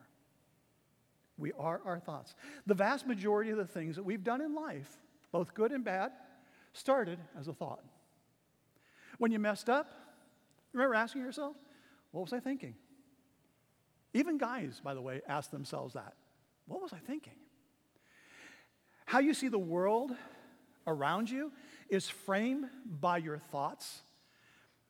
We 1.37 1.51
are 1.51 1.81
our 1.85 1.99
thoughts. 1.99 2.33
The 2.65 2.73
vast 2.73 3.05
majority 3.05 3.51
of 3.51 3.57
the 3.57 3.67
things 3.67 3.95
that 3.95 4.03
we've 4.03 4.23
done 4.23 4.41
in 4.41 4.55
life, 4.55 4.89
both 5.31 5.53
good 5.53 5.71
and 5.71 5.83
bad, 5.83 6.13
started 6.73 7.19
as 7.39 7.47
a 7.47 7.53
thought. 7.53 7.83
When 9.19 9.31
you 9.31 9.37
messed 9.37 9.69
up, 9.69 10.02
Remember 10.73 10.95
asking 10.95 11.21
yourself, 11.21 11.55
what 12.11 12.21
was 12.21 12.33
I 12.33 12.39
thinking? 12.39 12.75
Even 14.13 14.37
guys, 14.37 14.81
by 14.83 14.93
the 14.93 15.01
way, 15.01 15.21
ask 15.27 15.51
themselves 15.51 15.93
that. 15.93 16.13
What 16.67 16.81
was 16.81 16.93
I 16.93 16.97
thinking? 16.97 17.33
How 19.05 19.19
you 19.19 19.33
see 19.33 19.47
the 19.47 19.59
world 19.59 20.11
around 20.87 21.29
you 21.29 21.51
is 21.89 22.09
framed 22.09 22.65
by 22.85 23.17
your 23.17 23.37
thoughts. 23.37 24.01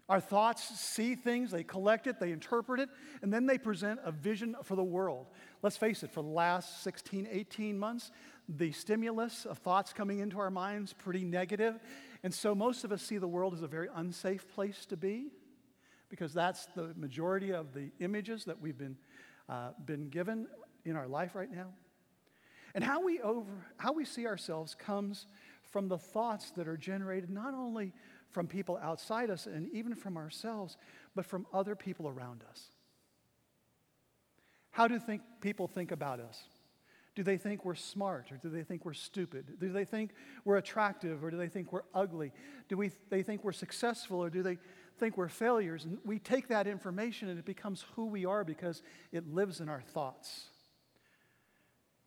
Our 0.09 0.19
thoughts 0.19 0.63
see 0.63 1.15
things, 1.15 1.51
they 1.51 1.63
collect 1.63 2.07
it, 2.07 2.19
they 2.19 2.31
interpret 2.31 2.81
it, 2.81 2.89
and 3.21 3.33
then 3.33 3.45
they 3.45 3.57
present 3.57 4.01
a 4.03 4.11
vision 4.11 4.55
for 4.63 4.75
the 4.75 4.83
world. 4.83 5.27
Let's 5.61 5.77
face 5.77 6.03
it, 6.03 6.11
for 6.11 6.21
the 6.21 6.29
last 6.29 6.83
16, 6.83 7.27
18 7.31 7.79
months, 7.79 8.11
the 8.49 8.73
stimulus 8.73 9.45
of 9.45 9.59
thoughts 9.59 9.93
coming 9.93 10.19
into 10.19 10.39
our 10.39 10.51
minds 10.51 10.91
pretty 10.91 11.23
negative. 11.23 11.79
And 12.21 12.33
so 12.33 12.53
most 12.53 12.83
of 12.83 12.91
us 12.91 13.01
see 13.01 13.17
the 13.17 13.27
world 13.27 13.53
as 13.53 13.61
a 13.61 13.67
very 13.67 13.87
unsafe 13.95 14.47
place 14.53 14.85
to 14.87 14.97
be 14.97 15.31
because 16.13 16.32
that's 16.32 16.67
the 16.75 16.93
majority 16.96 17.51
of 17.51 17.74
the 17.74 17.89
images 18.00 18.46
that 18.46 18.62
we've 18.62 18.77
been, 18.77 18.96
uh, 19.50 19.70
been 19.84 20.10
given 20.10 20.46
in 20.86 20.96
our 20.96 21.08
life 21.08 21.34
right 21.34 21.51
now. 21.51 21.70
And 22.75 22.84
how 22.84 23.03
we, 23.03 23.20
over, 23.22 23.65
how 23.77 23.93
we 23.93 24.05
see 24.05 24.27
ourselves 24.27 24.75
comes 24.75 25.25
from 25.63 25.88
the 25.88 25.98
thoughts 25.98 26.51
that 26.51 26.67
are 26.67 26.77
generated 26.77 27.32
not 27.32 27.55
only 27.55 27.93
from 28.29 28.46
people 28.46 28.79
outside 28.79 29.32
us 29.32 29.48
and 29.48 29.74
even 29.74 29.96
from 29.96 30.15
ourselves, 30.15 30.77
but 31.15 31.25
from 31.25 31.48
other 31.51 31.75
people 31.75 32.08
around 32.08 32.43
us. 32.48 32.65
How 34.70 34.88
do 34.88 35.00
think, 35.00 35.24
people 35.41 35.67
think 35.67 35.91
about 35.91 36.20
us? 36.20 36.43
Do 37.15 37.24
they 37.24 37.38
think 37.38 37.65
we're 37.65 37.74
smart 37.74 38.32
or 38.32 38.38
do 38.38 38.50
they 38.50 38.63
think 38.63 38.86
we're 38.86 38.93
stupid? 38.93 39.60
Do 39.60 39.72
they 39.72 39.86
think 39.86 40.12
we're 40.46 40.58
attractive 40.58 41.24
or 41.24 41.32
do 41.32 41.38
they 41.38 41.50
think 41.50 41.74
we're 41.74 41.86
ugly? 41.91 42.32
Do 42.70 42.77
we, 42.77 42.91
they 43.10 43.24
think 43.24 43.43
we're 43.43 43.51
successful 43.51 44.24
or 44.24 44.29
do 44.29 44.43
they 44.43 44.60
think 45.03 45.17
we're 45.17 45.27
failures? 45.27 45.83
And 45.83 45.98
we 46.05 46.17
take 46.17 46.48
that 46.48 46.65
information 46.65 47.27
and 47.27 47.38
it 47.38 47.43
becomes 47.43 47.83
who 47.95 48.05
we 48.05 48.25
are 48.25 48.45
because 48.45 48.81
it 49.12 49.27
lives 49.27 49.60
in 49.60 49.67
our 49.67 49.81
thoughts. 49.81 50.45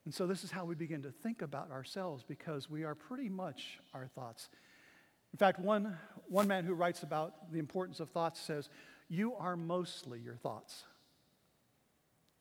And 0.07 0.15
so 0.15 0.27
this 0.27 0.45
is 0.45 0.51
how 0.51 0.65
we 0.65 0.75
begin 0.75 1.03
to 1.03 1.11
think 1.11 1.43
about 1.43 1.71
ourselves 1.71 2.25
because 2.27 2.71
we 2.71 2.85
are 2.85 2.95
pretty 2.95 3.29
much 3.29 3.79
our 3.93 4.07
thoughts. 4.07 4.49
In 5.35 5.39
fact, 5.39 5.59
one, 5.59 5.99
one 6.29 6.49
man 6.49 6.65
who 6.65 6.73
writes 6.73 7.03
about 7.03 7.53
the 7.53 7.59
importance 7.59 8.01
of 8.01 8.09
thoughts 8.11 8.41
says, 8.41 8.71
You 9.09 9.35
are 9.35 9.57
mostly 9.57 10.19
your 10.19 10.37
thoughts. 10.37 10.85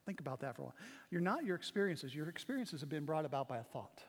Think 0.06 0.22
about 0.22 0.40
that 0.40 0.56
for 0.56 0.62
a 0.62 0.66
while. 0.66 0.76
You're 1.12 1.20
not 1.20 1.44
your 1.44 1.58
experiences. 1.58 2.16
Your 2.16 2.30
experiences 2.30 2.80
have 2.80 2.90
been 2.90 3.06
brought 3.06 3.26
about 3.26 3.50
by 3.50 3.58
a 3.58 3.64
thought. 3.64 4.02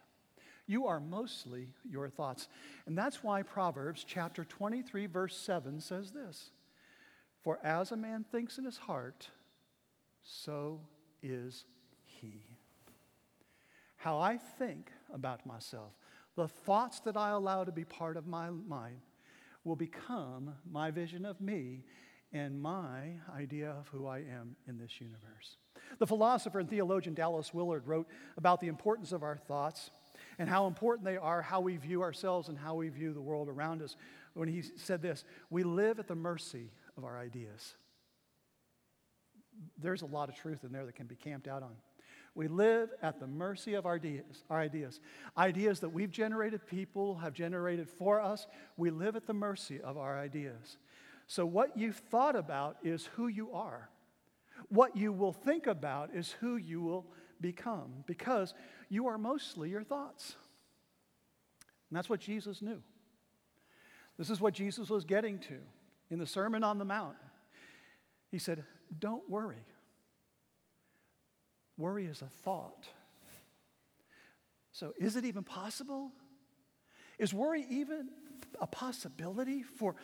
You 0.67 0.87
are 0.87 1.01
mostly 1.01 1.69
your 1.89 2.09
thoughts. 2.09 2.49
And 2.87 2.99
that's 2.99 3.23
why 3.23 3.43
Proverbs 3.43 4.05
chapter 4.07 4.45
23, 4.45 5.07
verse 5.07 5.37
7 5.37 5.81
says 5.81 6.11
this 6.11 6.51
For 7.43 7.59
as 7.63 7.93
a 7.93 7.97
man 7.97 8.25
thinks 8.31 8.59
in 8.59 8.65
his 8.65 8.79
heart, 8.79 9.29
so 10.23 10.81
is 11.23 11.65
he. 12.05 12.43
How 13.97 14.19
I 14.19 14.37
think 14.37 14.91
about 15.13 15.47
myself, 15.47 15.93
the 16.37 16.49
thoughts 16.49 17.01
that 17.01 17.17
I 17.17 17.31
allow 17.31 17.65
to 17.65 17.73
be 17.73 17.85
part 17.85 18.17
of 18.17 18.27
my 18.27 18.51
mind, 18.51 19.01
will 19.65 19.77
become 19.77 20.55
my 20.71 20.91
vision 20.91 21.25
of 21.25 21.41
me 21.41 21.85
and 22.33 22.61
my 22.61 23.15
idea 23.35 23.71
of 23.71 23.89
who 23.89 24.07
I 24.07 24.19
am 24.19 24.57
in 24.69 24.79
this 24.79 25.01
universe. 25.01 25.57
The 25.99 26.07
philosopher 26.07 26.59
and 26.61 26.69
theologian 26.69 27.15
Dallas 27.15 27.55
Willard 27.55 27.87
wrote 27.87 28.07
about 28.37 28.61
the 28.61 28.69
importance 28.69 29.13
of 29.13 29.23
our 29.23 29.37
thoughts 29.37 29.91
and 30.39 30.49
how 30.49 30.67
important 30.67 31.05
they 31.05 31.17
are, 31.17 31.43
how 31.43 31.61
we 31.61 31.77
view 31.77 32.03
ourselves 32.03 32.49
and 32.49 32.59
how 32.59 32.75
we 32.75 32.89
view 32.89 33.13
the 33.13 33.21
world 33.21 33.49
around 33.49 33.83
us. 33.83 33.97
When 34.35 34.49
he 34.49 34.63
said 34.77 35.03
this, 35.03 35.25
we 35.51 35.63
live 35.63 35.99
at 35.99 36.09
the 36.09 36.15
mercy 36.15 36.71
of 36.97 37.05
our 37.05 37.19
ideas. 37.19 37.75
There's 39.79 40.03
a 40.03 40.07
lot 40.07 40.29
of 40.29 40.37
truth 40.37 40.65
in 40.65 40.73
there 40.73 40.85
that 40.85 40.95
can 40.95 41.07
be 41.07 41.17
camped 41.17 41.49
out 41.49 41.63
on. 41.63 41.73
We 42.35 42.49
live 42.49 42.91
at 43.01 43.19
the 43.19 43.27
mercy 43.27 43.73
of 43.73 43.87
our 43.87 43.95
ideas, 43.95 44.45
our 44.51 44.61
ideas. 44.61 45.01
Ideas 45.39 45.81
that 45.81 45.89
we've 45.89 46.11
generated, 46.11 46.67
people 46.67 47.17
have 47.17 47.33
generated 47.33 47.89
for 47.89 48.21
us. 48.21 48.47
We 48.77 48.91
live 48.91 49.17
at 49.17 49.27
the 49.27 49.33
mercy 49.33 49.81
of 49.81 49.97
our 49.97 50.19
ideas. 50.19 50.77
So, 51.27 51.47
what 51.47 51.79
you've 51.79 51.97
thought 51.97 52.37
about 52.37 52.77
is 52.85 53.07
who 53.15 53.29
you 53.29 53.53
are. 53.53 53.89
What 54.69 54.97
you 54.97 55.13
will 55.13 55.33
think 55.33 55.67
about 55.67 56.11
is 56.15 56.33
who 56.33 56.57
you 56.57 56.83
will 56.83 57.07
become 57.41 58.05
because 58.07 58.55
you 58.89 59.07
are 59.09 59.19
mostly 59.19 59.71
your 59.71 59.83
thoughts. 59.83 60.37
And 61.91 61.97
that's 61.97 62.09
what 62.09 62.21
Jesus 62.21 62.63
knew. 62.63 62.83
This 64.19 64.31
is 64.31 64.41
what 64.41 64.55
Jesus 64.55 64.89
was 64.89 65.05
getting 65.05 65.39
to 65.41 65.59
in 66.11 66.19
the 66.19 66.27
Sermon 66.27 66.65
on 66.65 66.79
the 66.79 66.85
Mount. 66.85 67.17
He 68.31 68.39
said, 68.39 68.65
Don't 68.99 69.29
worry. 69.29 69.65
Worry 71.77 72.07
is 72.07 72.23
a 72.23 72.29
thought. 72.43 72.89
So, 74.73 74.93
is 74.99 75.17
it 75.17 75.25
even 75.25 75.43
possible? 75.43 76.13
Is 77.19 77.33
worry 77.33 77.65
even 77.71 78.09
a 78.61 78.67
possibility 78.67 79.63
for 79.63 79.97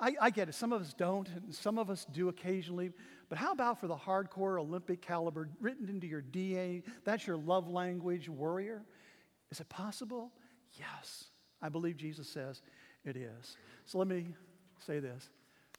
I, 0.00 0.14
I, 0.20 0.30
get 0.30 0.48
it. 0.48 0.54
Some 0.54 0.72
of 0.72 0.82
us 0.82 0.92
don't, 0.92 1.28
and 1.28 1.54
some 1.54 1.78
of 1.78 1.88
us 1.88 2.06
do 2.12 2.28
occasionally. 2.28 2.92
But 3.28 3.38
how 3.38 3.52
about 3.52 3.80
for 3.80 3.86
the 3.86 3.96
hardcore 3.96 4.60
Olympic 4.60 5.00
caliber, 5.00 5.48
written 5.60 5.88
into 5.88 6.06
your 6.06 6.22
DNA? 6.22 6.82
That's 7.04 7.26
your 7.26 7.36
love 7.36 7.68
language, 7.68 8.28
warrior. 8.28 8.82
Is 9.50 9.60
it 9.60 9.68
possible? 9.68 10.32
Yes. 10.78 11.24
I 11.62 11.70
believe 11.70 11.96
Jesus 11.96 12.28
says 12.28 12.60
it 13.04 13.16
is. 13.16 13.56
So 13.86 13.98
let 13.98 14.06
me 14.06 14.34
say 14.86 15.00
this 15.00 15.30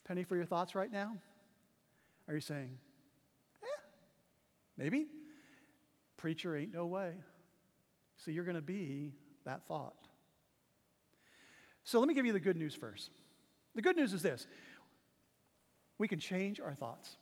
Penny, 0.07 0.23
for 0.23 0.35
your 0.35 0.45
thoughts 0.45 0.75
right 0.75 0.91
now? 0.91 1.15
Are 2.27 2.33
you 2.33 2.41
saying, 2.41 2.77
eh, 3.61 3.81
maybe? 4.77 5.05
Preacher, 6.17 6.55
ain't 6.55 6.73
no 6.73 6.87
way. 6.87 7.13
So 8.17 8.31
you're 8.31 8.45
going 8.45 8.55
to 8.55 8.61
be 8.61 9.13
that 9.45 9.67
thought. 9.67 9.95
So 11.83 11.99
let 11.99 12.07
me 12.07 12.15
give 12.15 12.25
you 12.25 12.33
the 12.33 12.39
good 12.39 12.57
news 12.57 12.73
first. 12.73 13.11
The 13.75 13.81
good 13.81 13.97
news 13.97 14.13
is 14.13 14.21
this 14.21 14.47
we 15.97 16.07
can 16.07 16.19
change 16.19 16.59
our 16.59 16.73
thoughts. 16.73 17.17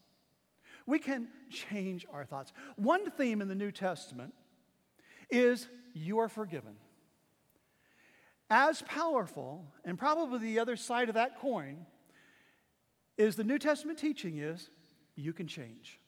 We 0.85 0.99
can 0.99 1.29
change 1.49 2.05
our 2.11 2.25
thoughts. 2.25 2.51
One 2.75 3.09
theme 3.11 3.41
in 3.41 3.47
the 3.47 3.55
New 3.55 3.71
Testament 3.71 4.33
is 5.29 5.67
you 5.93 6.19
are 6.19 6.27
forgiven. 6.27 6.75
As 8.49 8.81
powerful, 8.83 9.65
and 9.85 9.97
probably 9.97 10.39
the 10.39 10.59
other 10.59 10.75
side 10.75 11.07
of 11.07 11.15
that 11.15 11.39
coin, 11.39 11.85
is 13.17 13.35
the 13.35 13.43
New 13.43 13.59
Testament 13.59 13.97
teaching 13.97 14.37
is 14.37 14.69
you 15.15 15.33
can 15.33 15.47
change. 15.47 15.99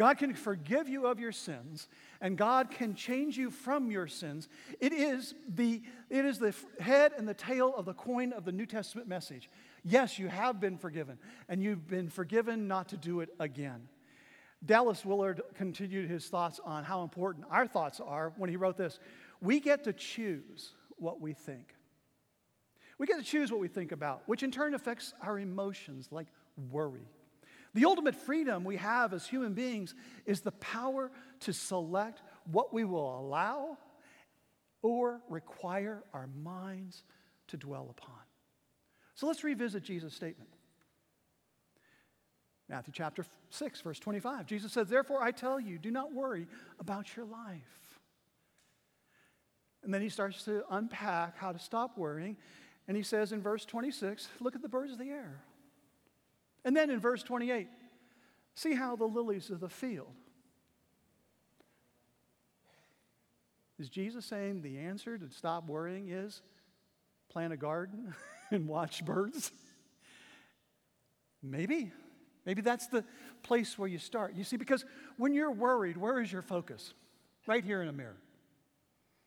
God 0.00 0.16
can 0.16 0.32
forgive 0.32 0.88
you 0.88 1.06
of 1.06 1.20
your 1.20 1.30
sins, 1.30 1.86
and 2.22 2.38
God 2.38 2.70
can 2.70 2.94
change 2.94 3.36
you 3.36 3.50
from 3.50 3.90
your 3.90 4.06
sins. 4.06 4.48
It 4.80 4.94
is, 4.94 5.34
the, 5.46 5.82
it 6.08 6.24
is 6.24 6.38
the 6.38 6.54
head 6.78 7.12
and 7.18 7.28
the 7.28 7.34
tail 7.34 7.74
of 7.76 7.84
the 7.84 7.92
coin 7.92 8.32
of 8.32 8.46
the 8.46 8.50
New 8.50 8.64
Testament 8.64 9.08
message. 9.08 9.50
Yes, 9.84 10.18
you 10.18 10.28
have 10.28 10.58
been 10.58 10.78
forgiven, 10.78 11.18
and 11.50 11.62
you've 11.62 11.86
been 11.86 12.08
forgiven 12.08 12.66
not 12.66 12.88
to 12.88 12.96
do 12.96 13.20
it 13.20 13.28
again. 13.38 13.88
Dallas 14.64 15.04
Willard 15.04 15.42
continued 15.54 16.08
his 16.08 16.28
thoughts 16.28 16.60
on 16.64 16.82
how 16.82 17.02
important 17.02 17.44
our 17.50 17.66
thoughts 17.66 18.00
are 18.00 18.32
when 18.38 18.48
he 18.48 18.56
wrote 18.56 18.78
this 18.78 18.98
We 19.42 19.60
get 19.60 19.84
to 19.84 19.92
choose 19.92 20.72
what 20.96 21.20
we 21.20 21.34
think. 21.34 21.74
We 22.96 23.06
get 23.06 23.18
to 23.18 23.22
choose 23.22 23.52
what 23.52 23.60
we 23.60 23.68
think 23.68 23.92
about, 23.92 24.22
which 24.24 24.42
in 24.42 24.50
turn 24.50 24.72
affects 24.72 25.12
our 25.20 25.38
emotions 25.38 26.08
like 26.10 26.28
worry 26.70 27.06
the 27.74 27.84
ultimate 27.84 28.16
freedom 28.16 28.64
we 28.64 28.76
have 28.76 29.12
as 29.12 29.26
human 29.26 29.54
beings 29.54 29.94
is 30.26 30.40
the 30.40 30.52
power 30.52 31.10
to 31.40 31.52
select 31.52 32.22
what 32.50 32.72
we 32.72 32.84
will 32.84 33.18
allow 33.20 33.78
or 34.82 35.20
require 35.28 36.02
our 36.12 36.26
minds 36.42 37.04
to 37.48 37.56
dwell 37.56 37.88
upon. 37.90 38.14
So 39.14 39.26
let's 39.26 39.44
revisit 39.44 39.82
Jesus' 39.82 40.14
statement. 40.14 40.50
Matthew 42.68 42.92
chapter 42.96 43.24
6, 43.50 43.80
verse 43.80 43.98
25. 43.98 44.46
Jesus 44.46 44.72
says, 44.72 44.88
Therefore 44.88 45.22
I 45.22 45.32
tell 45.32 45.58
you, 45.60 45.78
do 45.78 45.90
not 45.90 46.12
worry 46.12 46.46
about 46.78 47.16
your 47.16 47.26
life. 47.26 47.98
And 49.82 49.92
then 49.92 50.02
he 50.02 50.08
starts 50.08 50.44
to 50.44 50.62
unpack 50.70 51.36
how 51.36 51.52
to 51.52 51.58
stop 51.58 51.98
worrying. 51.98 52.36
And 52.86 52.96
he 52.96 53.02
says 53.02 53.32
in 53.32 53.42
verse 53.42 53.64
26, 53.64 54.28
Look 54.40 54.54
at 54.54 54.62
the 54.62 54.68
birds 54.68 54.92
of 54.92 54.98
the 54.98 55.10
air. 55.10 55.42
And 56.64 56.76
then 56.76 56.90
in 56.90 57.00
verse 57.00 57.22
28, 57.22 57.68
see 58.54 58.74
how 58.74 58.96
the 58.96 59.04
lilies 59.04 59.50
of 59.50 59.60
the 59.60 59.68
field. 59.68 60.12
Is 63.78 63.88
Jesus 63.88 64.26
saying 64.26 64.60
the 64.60 64.78
answer 64.78 65.16
to 65.16 65.30
stop 65.30 65.66
worrying 65.66 66.10
is 66.10 66.42
plant 67.30 67.52
a 67.52 67.56
garden 67.56 68.14
and 68.50 68.68
watch 68.68 69.04
birds? 69.04 69.50
Maybe. 71.42 71.90
Maybe 72.44 72.60
that's 72.60 72.88
the 72.88 73.04
place 73.42 73.78
where 73.78 73.88
you 73.88 73.98
start. 73.98 74.34
You 74.34 74.44
see, 74.44 74.56
because 74.56 74.84
when 75.16 75.32
you're 75.32 75.50
worried, 75.50 75.96
where 75.96 76.20
is 76.20 76.30
your 76.30 76.42
focus? 76.42 76.92
Right 77.46 77.64
here 77.64 77.80
in 77.80 77.88
a 77.88 77.92
mirror. 77.92 78.16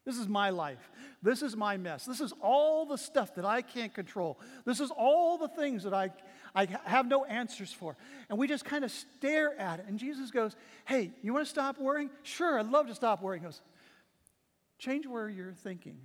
This 0.05 0.17
is 0.17 0.27
my 0.27 0.49
life. 0.49 0.91
This 1.21 1.41
is 1.41 1.55
my 1.55 1.77
mess. 1.77 2.05
This 2.05 2.19
is 2.19 2.33
all 2.41 2.85
the 2.85 2.97
stuff 2.97 3.35
that 3.35 3.45
I 3.45 3.61
can't 3.61 3.93
control. 3.93 4.37
This 4.65 4.81
is 4.81 4.91
all 4.91 5.37
the 5.37 5.47
things 5.47 5.83
that 5.83 5.93
I, 5.93 6.11
I 6.53 6.67
have 6.83 7.07
no 7.07 7.23
answers 7.23 7.71
for. 7.71 7.95
And 8.29 8.37
we 8.37 8.47
just 8.47 8.65
kind 8.65 8.83
of 8.83 8.91
stare 8.91 9.57
at 9.57 9.79
it. 9.79 9.85
And 9.87 9.97
Jesus 9.97 10.29
goes, 10.29 10.57
Hey, 10.83 11.11
you 11.21 11.33
want 11.33 11.45
to 11.45 11.49
stop 11.49 11.79
worrying? 11.79 12.09
Sure, 12.23 12.59
I'd 12.59 12.69
love 12.69 12.87
to 12.87 12.95
stop 12.95 13.21
worrying. 13.21 13.43
He 13.43 13.47
goes, 13.47 13.61
Change 14.77 15.07
where 15.07 15.29
you're 15.29 15.53
thinking, 15.53 15.97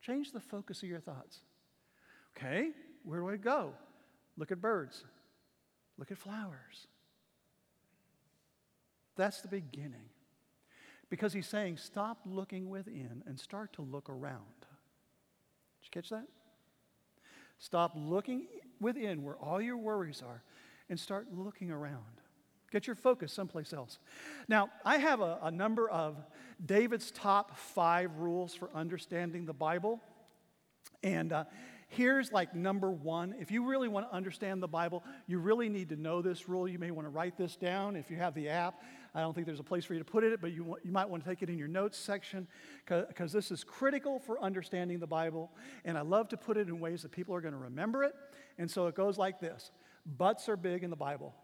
change 0.00 0.30
the 0.30 0.38
focus 0.38 0.84
of 0.84 0.88
your 0.88 1.00
thoughts. 1.00 1.40
Okay, 2.36 2.70
where 3.04 3.18
do 3.18 3.28
I 3.28 3.36
go? 3.36 3.72
Look 4.36 4.52
at 4.52 4.60
birds, 4.60 5.02
look 5.98 6.12
at 6.12 6.18
flowers. 6.18 6.86
That's 9.16 9.40
the 9.40 9.48
beginning. 9.48 10.11
Because 11.12 11.34
he's 11.34 11.46
saying, 11.46 11.76
stop 11.76 12.20
looking 12.24 12.70
within 12.70 13.22
and 13.26 13.38
start 13.38 13.74
to 13.74 13.82
look 13.82 14.08
around. 14.08 14.46
Did 14.62 15.84
you 15.84 15.90
catch 15.90 16.08
that? 16.08 16.24
Stop 17.58 17.92
looking 17.94 18.46
within 18.80 19.22
where 19.22 19.36
all 19.36 19.60
your 19.60 19.76
worries 19.76 20.22
are 20.26 20.42
and 20.88 20.98
start 20.98 21.26
looking 21.30 21.70
around. 21.70 22.22
Get 22.70 22.86
your 22.86 22.96
focus 22.96 23.30
someplace 23.30 23.74
else. 23.74 23.98
Now, 24.48 24.70
I 24.86 24.96
have 24.96 25.20
a, 25.20 25.38
a 25.42 25.50
number 25.50 25.86
of 25.86 26.16
David's 26.64 27.10
top 27.10 27.58
five 27.58 28.16
rules 28.16 28.54
for 28.54 28.70
understanding 28.74 29.44
the 29.44 29.52
Bible. 29.52 30.00
And 31.02 31.30
uh, 31.34 31.44
here's 31.88 32.32
like 32.32 32.54
number 32.54 32.90
one. 32.90 33.34
If 33.38 33.50
you 33.50 33.66
really 33.66 33.88
want 33.88 34.08
to 34.08 34.16
understand 34.16 34.62
the 34.62 34.68
Bible, 34.68 35.04
you 35.26 35.40
really 35.40 35.68
need 35.68 35.90
to 35.90 35.96
know 35.96 36.22
this 36.22 36.48
rule. 36.48 36.66
You 36.66 36.78
may 36.78 36.90
want 36.90 37.04
to 37.04 37.10
write 37.10 37.36
this 37.36 37.54
down 37.54 37.96
if 37.96 38.10
you 38.10 38.16
have 38.16 38.34
the 38.34 38.48
app. 38.48 38.80
I 39.14 39.20
don't 39.20 39.34
think 39.34 39.46
there's 39.46 39.60
a 39.60 39.64
place 39.64 39.84
for 39.84 39.92
you 39.92 39.98
to 39.98 40.04
put 40.04 40.24
it, 40.24 40.40
but 40.40 40.52
you, 40.52 40.76
you 40.82 40.90
might 40.90 41.08
want 41.08 41.22
to 41.22 41.28
take 41.28 41.42
it 41.42 41.50
in 41.50 41.58
your 41.58 41.68
notes 41.68 41.98
section 41.98 42.48
because 42.86 43.30
this 43.30 43.50
is 43.50 43.62
critical 43.62 44.18
for 44.18 44.40
understanding 44.40 44.98
the 44.98 45.06
Bible. 45.06 45.50
And 45.84 45.98
I 45.98 46.00
love 46.00 46.28
to 46.30 46.36
put 46.38 46.56
it 46.56 46.68
in 46.68 46.80
ways 46.80 47.02
that 47.02 47.12
people 47.12 47.34
are 47.34 47.42
going 47.42 47.52
to 47.52 47.60
remember 47.60 48.04
it. 48.04 48.14
And 48.56 48.70
so 48.70 48.86
it 48.86 48.94
goes 48.94 49.18
like 49.18 49.38
this 49.38 49.70
Butts 50.06 50.48
are 50.48 50.56
big 50.56 50.82
in 50.82 50.90
the 50.90 50.96
Bible. 50.96 51.34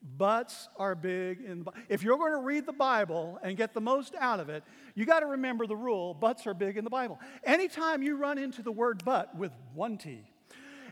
Butts 0.00 0.68
are 0.76 0.94
big 0.94 1.40
in 1.40 1.64
the 1.64 1.72
If 1.88 2.02
you're 2.02 2.18
going 2.18 2.32
to 2.32 2.38
read 2.38 2.66
the 2.66 2.72
Bible 2.72 3.38
and 3.42 3.56
get 3.56 3.74
the 3.74 3.80
most 3.80 4.14
out 4.18 4.40
of 4.40 4.48
it, 4.48 4.62
you 4.94 5.04
got 5.04 5.20
to 5.20 5.26
remember 5.26 5.66
the 5.66 5.76
rule 5.76 6.14
butts 6.14 6.46
are 6.46 6.54
big 6.54 6.78
in 6.78 6.84
the 6.84 6.90
Bible. 6.90 7.18
Anytime 7.44 8.02
you 8.02 8.16
run 8.16 8.38
into 8.38 8.62
the 8.62 8.72
word 8.72 9.02
but 9.04 9.36
with 9.36 9.50
one 9.74 9.98
T, 9.98 10.24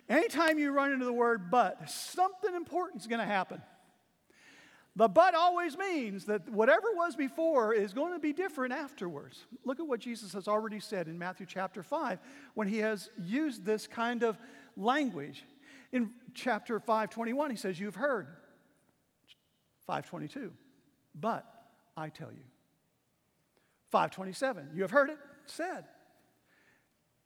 anytime 0.09 0.59
you 0.59 0.73
run 0.73 0.93
into 0.93 1.05
the 1.05 1.13
word 1.13 1.51
but, 1.51 1.89
something 1.89 2.55
important 2.55 3.03
is 3.03 3.07
going 3.07 3.21
to 3.21 3.27
happen. 3.27 3.63
The 4.97 5.09
but 5.09 5.35
always 5.35 5.77
means 5.77 6.25
that 6.25 6.49
whatever 6.49 6.89
was 6.95 7.15
before 7.15 7.75
is 7.75 7.93
going 7.93 8.15
to 8.15 8.19
be 8.19 8.33
different 8.33 8.73
afterwards. 8.73 9.45
Look 9.63 9.79
at 9.79 9.87
what 9.87 10.01
Jesus 10.01 10.33
has 10.33 10.49
already 10.49 10.81
said 10.81 11.07
in 11.07 11.19
Matthew 11.19 11.45
chapter 11.47 11.83
5 11.83 12.19
when 12.55 12.67
he 12.67 12.79
has 12.79 13.11
used 13.23 13.67
this 13.67 13.87
kind 13.87 14.23
of 14.23 14.39
language. 14.75 15.45
In 15.93 16.13
chapter 16.33 16.81
5, 16.81 17.11
21, 17.11 17.51
he 17.51 17.57
says, 17.57 17.79
You've 17.79 17.95
heard 17.95 18.27
522. 19.87 20.53
But 21.15 21.45
I 21.95 22.09
tell 22.09 22.33
you. 22.33 22.45
527. 23.91 24.71
You 24.75 24.83
have 24.83 24.91
heard 24.91 25.11
it 25.11 25.19
said. 25.45 25.85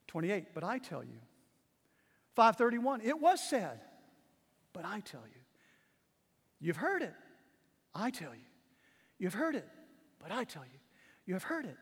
28. 0.08 0.54
But 0.54 0.64
I 0.64 0.78
tell 0.78 1.04
you. 1.04 1.20
531. 2.34 3.02
It 3.02 3.20
was 3.20 3.40
said. 3.40 3.80
But 4.72 4.84
I 4.84 5.00
tell 5.00 5.22
you. 5.24 5.40
You've 6.60 6.76
heard 6.76 7.02
it. 7.02 7.14
I 7.94 8.11
tell 8.11 8.35
you. 8.35 8.47
You've 9.18 9.35
heard 9.35 9.54
it. 9.54 9.68
But 10.20 10.32
I 10.32 10.44
tell 10.44 10.62
you. 10.62 10.78
You 11.26 11.35
have 11.35 11.42
heard 11.42 11.64
it. 11.64 11.76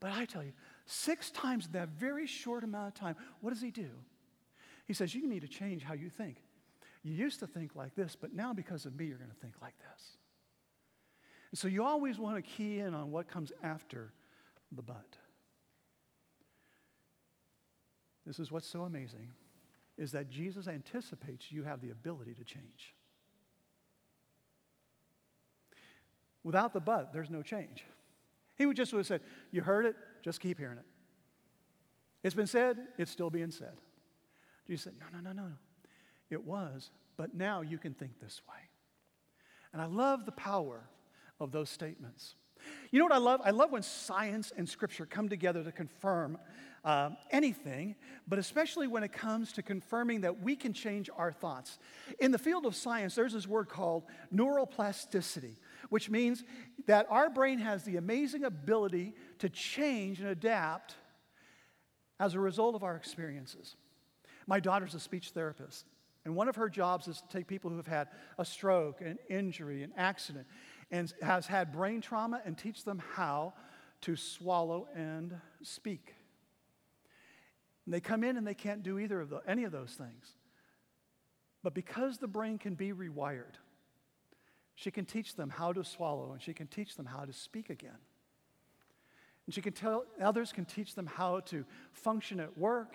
But 0.00 0.12
I 0.12 0.24
tell 0.24 0.42
you. 0.42 0.52
Six 0.86 1.30
times 1.30 1.66
in 1.66 1.72
that 1.72 1.88
very 1.90 2.26
short 2.26 2.64
amount 2.64 2.88
of 2.88 2.94
time, 2.94 3.16
what 3.40 3.52
does 3.52 3.62
he 3.62 3.70
do? 3.70 3.90
He 4.86 4.94
says, 4.94 5.14
You 5.14 5.26
need 5.26 5.42
to 5.42 5.48
change 5.48 5.82
how 5.82 5.94
you 5.94 6.08
think. 6.08 6.36
You 7.02 7.12
used 7.12 7.40
to 7.40 7.46
think 7.46 7.76
like 7.76 7.94
this, 7.94 8.16
but 8.16 8.34
now 8.34 8.52
because 8.52 8.84
of 8.84 8.96
me, 8.96 9.06
you're 9.06 9.18
going 9.18 9.30
to 9.30 9.36
think 9.36 9.54
like 9.62 9.74
this. 9.78 10.16
And 11.52 11.58
so 11.58 11.68
you 11.68 11.84
always 11.84 12.18
want 12.18 12.36
to 12.36 12.42
key 12.42 12.80
in 12.80 12.94
on 12.94 13.12
what 13.12 13.28
comes 13.28 13.52
after 13.62 14.12
the 14.72 14.82
but. 14.82 15.16
This 18.26 18.40
is 18.40 18.50
what's 18.50 18.66
so 18.66 18.82
amazing 18.82 19.28
is 19.96 20.12
that 20.12 20.28
Jesus 20.28 20.66
anticipates 20.66 21.52
you 21.52 21.62
have 21.62 21.80
the 21.80 21.90
ability 21.90 22.34
to 22.34 22.44
change. 22.44 22.95
Without 26.46 26.72
the 26.72 26.80
but, 26.80 27.12
there's 27.12 27.28
no 27.28 27.42
change. 27.42 27.84
He 28.54 28.66
would 28.66 28.76
just 28.76 28.92
would 28.92 29.00
have 29.00 29.06
said, 29.08 29.20
You 29.50 29.62
heard 29.62 29.84
it, 29.84 29.96
just 30.22 30.40
keep 30.40 30.58
hearing 30.58 30.78
it. 30.78 30.84
It's 32.22 32.36
been 32.36 32.46
said, 32.46 32.76
it's 32.98 33.10
still 33.10 33.30
being 33.30 33.50
said. 33.50 33.72
Jesus 34.64 34.84
said, 34.84 34.92
No, 35.00 35.06
no, 35.18 35.32
no, 35.32 35.42
no. 35.42 35.52
It 36.30 36.44
was, 36.44 36.90
but 37.16 37.34
now 37.34 37.62
you 37.62 37.78
can 37.78 37.94
think 37.94 38.20
this 38.20 38.42
way. 38.48 38.60
And 39.72 39.82
I 39.82 39.86
love 39.86 40.24
the 40.24 40.30
power 40.30 40.88
of 41.40 41.50
those 41.50 41.68
statements. 41.68 42.36
You 42.92 43.00
know 43.00 43.06
what 43.06 43.14
I 43.14 43.18
love? 43.18 43.40
I 43.44 43.50
love 43.50 43.72
when 43.72 43.82
science 43.82 44.52
and 44.56 44.68
scripture 44.68 45.04
come 45.04 45.28
together 45.28 45.64
to 45.64 45.72
confirm 45.72 46.38
uh, 46.84 47.10
anything, 47.32 47.96
but 48.28 48.38
especially 48.38 48.86
when 48.86 49.02
it 49.02 49.12
comes 49.12 49.52
to 49.54 49.62
confirming 49.62 50.20
that 50.20 50.40
we 50.40 50.54
can 50.54 50.72
change 50.72 51.10
our 51.16 51.32
thoughts. 51.32 51.80
In 52.20 52.30
the 52.30 52.38
field 52.38 52.64
of 52.64 52.76
science, 52.76 53.16
there's 53.16 53.32
this 53.32 53.48
word 53.48 53.68
called 53.68 54.04
neuroplasticity, 54.32 55.56
which 55.88 56.10
means 56.10 56.44
that 56.86 57.06
our 57.10 57.30
brain 57.30 57.58
has 57.58 57.84
the 57.84 57.96
amazing 57.96 58.44
ability 58.44 59.14
to 59.38 59.48
change 59.48 60.20
and 60.20 60.28
adapt 60.28 60.94
as 62.18 62.34
a 62.34 62.40
result 62.40 62.74
of 62.74 62.82
our 62.82 62.96
experiences. 62.96 63.76
My 64.46 64.60
daughter's 64.60 64.94
a 64.94 65.00
speech 65.00 65.30
therapist. 65.30 65.86
And 66.24 66.34
one 66.34 66.48
of 66.48 66.56
her 66.56 66.68
jobs 66.68 67.06
is 67.06 67.20
to 67.20 67.28
take 67.28 67.46
people 67.46 67.70
who 67.70 67.76
have 67.76 67.86
had 67.86 68.08
a 68.36 68.44
stroke, 68.44 69.00
an 69.00 69.16
injury, 69.28 69.84
an 69.84 69.92
accident, 69.96 70.46
and 70.90 71.12
has 71.22 71.46
had 71.46 71.72
brain 71.72 72.00
trauma 72.00 72.42
and 72.44 72.58
teach 72.58 72.84
them 72.84 73.00
how 73.14 73.54
to 74.02 74.16
swallow 74.16 74.88
and 74.94 75.38
speak. 75.62 76.14
And 77.84 77.94
they 77.94 78.00
come 78.00 78.24
in 78.24 78.36
and 78.36 78.44
they 78.44 78.54
can't 78.54 78.82
do 78.82 78.98
either 78.98 79.20
of 79.20 79.30
the, 79.30 79.40
any 79.46 79.62
of 79.62 79.70
those 79.70 79.92
things. 79.92 80.34
But 81.62 81.74
because 81.74 82.18
the 82.18 82.28
brain 82.28 82.58
can 82.58 82.74
be 82.74 82.92
rewired, 82.92 83.54
she 84.76 84.90
can 84.90 85.06
teach 85.06 85.34
them 85.34 85.48
how 85.48 85.72
to 85.72 85.82
swallow 85.82 86.32
and 86.32 86.40
she 86.40 86.52
can 86.52 86.66
teach 86.66 86.96
them 86.96 87.06
how 87.06 87.24
to 87.24 87.32
speak 87.32 87.70
again. 87.70 87.98
And 89.46 89.54
she 89.54 89.62
can 89.62 89.72
tell 89.72 90.04
others 90.22 90.52
can 90.52 90.66
teach 90.66 90.94
them 90.94 91.06
how 91.06 91.40
to 91.40 91.64
function 91.92 92.38
at 92.40 92.56
work, 92.58 92.94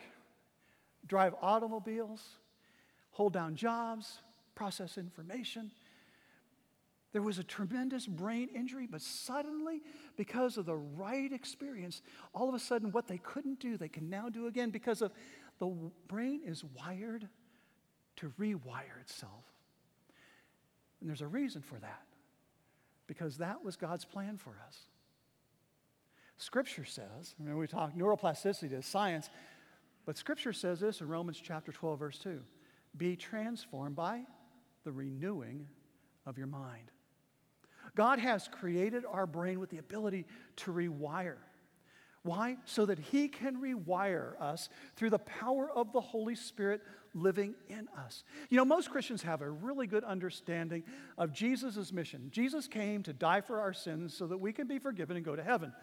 drive 1.08 1.34
automobiles, 1.42 2.22
hold 3.12 3.34
down 3.34 3.56
jobs, 3.56 4.20
process 4.54 4.98
information. 4.98 5.72
There 7.14 7.22
was 7.24 7.40
a 7.40 7.44
tremendous 7.44 8.06
brain 8.06 8.50
injury, 8.56 8.88
but 8.90 9.02
suddenly, 9.02 9.82
because 10.16 10.58
of 10.58 10.66
the 10.66 10.76
right 10.76 11.34
experience, 11.34 12.04
all 12.34 12.48
of 12.48 12.56
a 12.56 12.60
sudden, 12.60 12.92
what 12.92 13.08
they 13.08 13.18
couldn't 13.18 13.60
do, 13.60 13.76
they 13.76 13.90
can 13.90 14.10
now 14.10 14.30
do 14.30 14.48
again 14.48 14.70
because 14.70 15.02
of 15.02 15.12
the 15.60 15.68
brain 16.08 16.42
is 16.46 16.64
wired 16.64 17.28
to 18.18 18.32
rewire 18.40 19.00
itself. 19.02 19.51
And 21.02 21.10
there's 21.10 21.22
a 21.22 21.28
reason 21.28 21.62
for 21.62 21.80
that, 21.80 22.06
because 23.08 23.38
that 23.38 23.66
was 23.66 23.76
God's 23.76 24.06
plan 24.06 24.38
for 24.38 24.56
us. 24.68 24.86
Scripture 26.38 26.86
says, 26.86 27.36
I 27.40 27.44
mean, 27.44 27.58
we 27.58 27.68
talk 27.68 27.96
neuroplasticity 27.96 28.74
is 28.74 28.86
science, 28.86 29.30
but 30.06 30.18
Scripture 30.18 30.54
says 30.54 30.80
this 30.80 31.02
in 31.02 31.08
Romans 31.08 31.42
chapter 31.44 31.72
12, 31.72 32.00
verse 32.00 32.18
2 32.20 32.42
be 32.98 33.16
transformed 33.16 33.96
by 33.96 34.22
the 34.84 34.92
renewing 34.92 35.66
of 36.26 36.38
your 36.38 36.48
mind. 36.48 36.92
God 37.96 38.20
has 38.20 38.48
created 38.48 39.04
our 39.10 39.26
brain 39.26 39.60
with 39.60 39.70
the 39.70 39.78
ability 39.78 40.26
to 40.58 40.72
rewire. 40.72 41.38
Why? 42.24 42.58
So 42.66 42.86
that 42.86 43.00
He 43.00 43.28
can 43.28 43.62
rewire 43.62 44.40
us 44.40 44.70
through 44.96 45.10
the 45.10 45.20
power 45.20 45.70
of 45.70 45.92
the 45.92 46.02
Holy 46.02 46.36
Spirit 46.36 46.82
living 47.14 47.56
in 47.68 47.88
us. 47.98 48.24
You 48.50 48.58
know, 48.58 48.66
most 48.66 48.92
Christians 48.92 49.24
have 49.24 49.42
a 49.42 49.50
really 49.50 49.88
good 49.88 50.04
understanding 50.04 50.84
of 51.18 51.34
Jesus' 51.34 51.92
mission. 51.92 52.30
Jesus 52.32 52.68
came 52.68 53.04
to 53.04 53.14
die 53.14 53.42
for 53.42 53.60
our 53.60 53.74
sins 53.74 54.14
so 54.14 54.28
that 54.28 54.38
we 54.38 54.54
can 54.54 54.68
be 54.68 54.80
forgiven 54.80 55.16
and 55.16 55.26
go 55.26 55.36
to 55.36 55.44
heaven. 55.44 55.74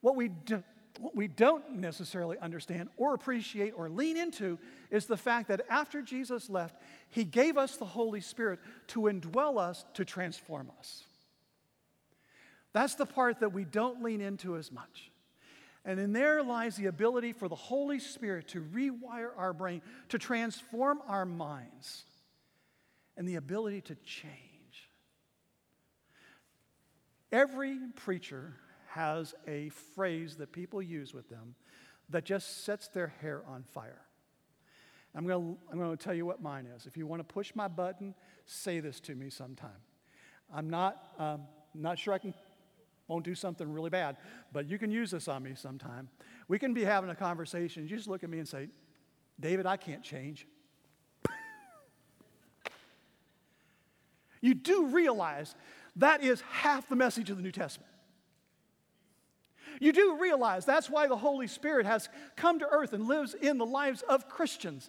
What 0.00 0.16
we 0.16 0.28
do, 0.28 0.62
what 0.98 1.14
we 1.14 1.28
don't 1.28 1.76
necessarily 1.76 2.36
understand 2.38 2.88
or 2.96 3.14
appreciate 3.14 3.72
or 3.76 3.88
lean 3.88 4.16
into 4.16 4.58
is 4.90 5.06
the 5.06 5.16
fact 5.16 5.48
that 5.48 5.62
after 5.70 6.02
Jesus 6.02 6.50
left, 6.50 6.76
he 7.10 7.24
gave 7.24 7.56
us 7.56 7.76
the 7.76 7.84
Holy 7.84 8.20
Spirit 8.20 8.58
to 8.88 9.02
indwell 9.02 9.58
us, 9.58 9.84
to 9.94 10.04
transform 10.04 10.70
us. 10.78 11.04
That's 12.72 12.96
the 12.96 13.06
part 13.06 13.40
that 13.40 13.52
we 13.52 13.64
don't 13.64 14.02
lean 14.02 14.20
into 14.20 14.56
as 14.56 14.70
much. 14.70 15.09
And 15.84 15.98
in 15.98 16.12
there 16.12 16.42
lies 16.42 16.76
the 16.76 16.86
ability 16.86 17.32
for 17.32 17.48
the 17.48 17.54
Holy 17.54 17.98
Spirit 17.98 18.48
to 18.48 18.60
rewire 18.60 19.30
our 19.36 19.52
brain, 19.52 19.80
to 20.10 20.18
transform 20.18 21.00
our 21.06 21.24
minds, 21.24 22.04
and 23.16 23.26
the 23.26 23.36
ability 23.36 23.80
to 23.82 23.94
change. 23.96 24.90
Every 27.32 27.78
preacher 27.96 28.54
has 28.88 29.34
a 29.46 29.70
phrase 29.94 30.36
that 30.36 30.52
people 30.52 30.82
use 30.82 31.14
with 31.14 31.28
them 31.28 31.54
that 32.10 32.24
just 32.24 32.64
sets 32.64 32.88
their 32.88 33.14
hair 33.20 33.42
on 33.46 33.62
fire. 33.62 34.02
I'm 35.14 35.26
going 35.26 35.54
to 35.54 35.72
I'm 35.72 35.78
going 35.78 35.96
to 35.96 36.02
tell 36.02 36.14
you 36.14 36.26
what 36.26 36.42
mine 36.42 36.66
is. 36.66 36.86
If 36.86 36.96
you 36.96 37.06
want 37.06 37.20
to 37.20 37.24
push 37.24 37.52
my 37.54 37.68
button, 37.68 38.14
say 38.46 38.80
this 38.80 39.00
to 39.00 39.14
me 39.14 39.30
sometime. 39.30 39.70
I'm 40.52 40.68
not, 40.68 41.02
um, 41.18 41.42
not 41.74 41.98
sure 41.98 42.14
I 42.14 42.18
can, 42.18 42.34
won't 43.10 43.24
do 43.24 43.34
something 43.34 43.70
really 43.70 43.90
bad, 43.90 44.16
but 44.52 44.70
you 44.70 44.78
can 44.78 44.90
use 44.90 45.10
this 45.10 45.26
on 45.26 45.42
me 45.42 45.54
sometime. 45.56 46.08
We 46.46 46.58
can 46.58 46.72
be 46.72 46.84
having 46.84 47.10
a 47.10 47.14
conversation. 47.14 47.82
You 47.82 47.96
just 47.96 48.08
look 48.08 48.22
at 48.22 48.30
me 48.30 48.38
and 48.38 48.46
say, 48.46 48.68
David, 49.38 49.66
I 49.66 49.76
can't 49.76 50.02
change. 50.02 50.46
you 54.40 54.54
do 54.54 54.86
realize 54.86 55.54
that 55.96 56.22
is 56.22 56.40
half 56.42 56.88
the 56.88 56.96
message 56.96 57.30
of 57.30 57.36
the 57.36 57.42
New 57.42 57.50
Testament. 57.50 57.90
You 59.80 59.92
do 59.92 60.18
realize 60.20 60.64
that's 60.64 60.88
why 60.88 61.08
the 61.08 61.16
Holy 61.16 61.46
Spirit 61.46 61.86
has 61.86 62.08
come 62.36 62.60
to 62.60 62.68
earth 62.68 62.92
and 62.92 63.08
lives 63.08 63.34
in 63.34 63.58
the 63.58 63.66
lives 63.66 64.02
of 64.08 64.28
Christians. 64.28 64.88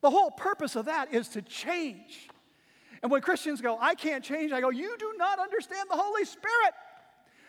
The 0.00 0.10
whole 0.10 0.30
purpose 0.30 0.74
of 0.74 0.86
that 0.86 1.12
is 1.12 1.28
to 1.30 1.42
change. 1.42 2.28
And 3.02 3.10
when 3.10 3.20
Christians 3.20 3.60
go, 3.60 3.76
I 3.78 3.94
can't 3.94 4.24
change, 4.24 4.52
I 4.52 4.60
go, 4.60 4.70
You 4.70 4.96
do 4.98 5.14
not 5.18 5.38
understand 5.38 5.90
the 5.90 5.96
Holy 5.96 6.24
Spirit. 6.24 6.72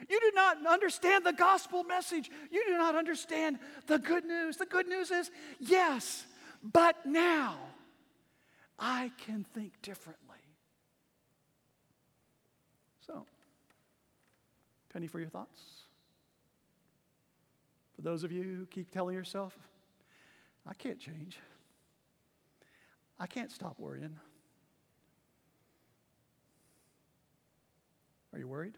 You 0.09 0.19
do 0.19 0.31
not 0.35 0.65
understand 0.65 1.25
the 1.25 1.33
gospel 1.33 1.83
message. 1.83 2.29
You 2.51 2.63
do 2.65 2.77
not 2.77 2.95
understand 2.95 3.59
the 3.87 3.99
good 3.99 4.25
news. 4.25 4.57
The 4.57 4.65
good 4.65 4.87
news 4.87 5.11
is, 5.11 5.31
yes, 5.59 6.25
but 6.63 7.05
now 7.05 7.57
I 8.79 9.11
can 9.25 9.45
think 9.53 9.73
differently. 9.81 10.37
So, 13.05 13.25
penny 14.91 15.07
for 15.07 15.19
your 15.19 15.29
thoughts. 15.29 15.61
For 17.95 18.01
those 18.01 18.23
of 18.23 18.31
you 18.31 18.43
who 18.43 18.65
keep 18.65 18.91
telling 18.91 19.15
yourself, 19.15 19.57
I 20.67 20.73
can't 20.73 20.99
change, 20.99 21.37
I 23.19 23.27
can't 23.27 23.51
stop 23.51 23.79
worrying. 23.79 24.17
Are 28.33 28.39
you 28.39 28.47
worried? 28.47 28.73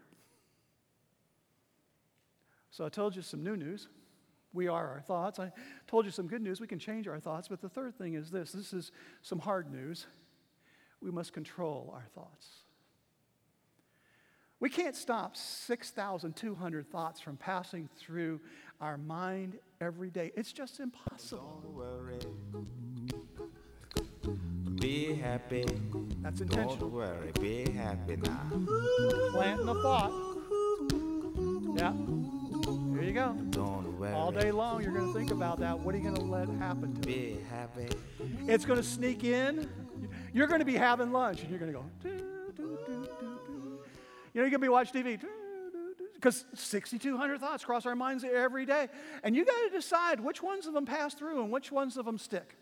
So 2.76 2.84
I 2.84 2.90
told 2.90 3.16
you 3.16 3.22
some 3.22 3.42
new 3.42 3.56
news. 3.56 3.88
We 4.52 4.68
are 4.68 4.86
our 4.86 5.00
thoughts. 5.00 5.38
I 5.38 5.50
told 5.86 6.04
you 6.04 6.10
some 6.10 6.26
good 6.26 6.42
news. 6.42 6.60
We 6.60 6.66
can 6.66 6.78
change 6.78 7.08
our 7.08 7.18
thoughts. 7.18 7.48
But 7.48 7.62
the 7.62 7.70
third 7.70 7.96
thing 7.96 8.12
is 8.14 8.30
this 8.30 8.52
this 8.52 8.74
is 8.74 8.92
some 9.22 9.38
hard 9.38 9.72
news. 9.72 10.06
We 11.00 11.10
must 11.10 11.32
control 11.32 11.90
our 11.94 12.04
thoughts. 12.14 12.48
We 14.60 14.68
can't 14.68 14.94
stop 14.94 15.38
6,200 15.38 16.90
thoughts 16.90 17.18
from 17.18 17.38
passing 17.38 17.88
through 17.98 18.40
our 18.78 18.98
mind 18.98 19.58
every 19.80 20.10
day. 20.10 20.32
It's 20.36 20.52
just 20.52 20.78
impossible. 20.78 21.62
Don't 21.62 21.74
worry. 21.74 22.18
Be 24.78 25.14
happy. 25.14 25.64
That's 26.20 26.40
Don't 26.40 26.52
intentional. 26.52 26.90
worry. 26.90 27.32
Be 27.40 27.70
happy 27.70 28.16
now. 28.16 28.46
Planting 29.32 29.68
a 29.68 29.74
thought. 29.82 30.12
Yeah. 31.76 31.92
Go. 33.16 33.34
All 34.12 34.30
day 34.30 34.50
long, 34.50 34.82
you're 34.82 34.92
going 34.92 35.06
to 35.10 35.18
think 35.18 35.30
about 35.30 35.58
that. 35.60 35.80
What 35.80 35.94
are 35.94 35.98
you 35.98 36.04
going 36.04 36.16
to 36.16 36.20
let 36.20 36.50
happen 36.50 36.94
to 37.00 37.10
it? 37.10 37.42
Happy. 37.48 37.88
It's 38.46 38.66
going 38.66 38.78
to 38.78 38.84
sneak 38.84 39.24
in. 39.24 39.70
You're 40.34 40.46
going 40.46 40.58
to 40.58 40.66
be 40.66 40.74
having 40.74 41.12
lunch 41.12 41.40
and 41.40 41.48
you're 41.48 41.58
going 41.58 41.72
to 41.72 41.78
go, 41.78 41.84
"Doo, 42.02 42.18
doo, 42.18 42.52
doo, 42.54 42.78
doo, 42.86 43.08
doo." 43.18 43.80
you 44.34 44.42
know, 44.42 44.42
you're 44.42 44.50
going 44.50 44.52
to 44.52 44.58
be 44.58 44.68
watching 44.68 45.02
TV. 45.02 45.18
Because 46.12 46.44
6,200 46.52 47.40
thoughts 47.40 47.64
cross 47.64 47.86
our 47.86 47.96
minds 47.96 48.22
every 48.22 48.66
day. 48.66 48.88
And 49.22 49.34
you 49.34 49.46
got 49.46 49.62
to 49.64 49.70
decide 49.70 50.20
which 50.20 50.42
ones 50.42 50.66
of 50.66 50.74
them 50.74 50.84
pass 50.84 51.14
through 51.14 51.42
and 51.42 51.50
which 51.50 51.72
ones 51.72 51.96
of 51.96 52.04
them 52.04 52.18
stick. 52.18 52.54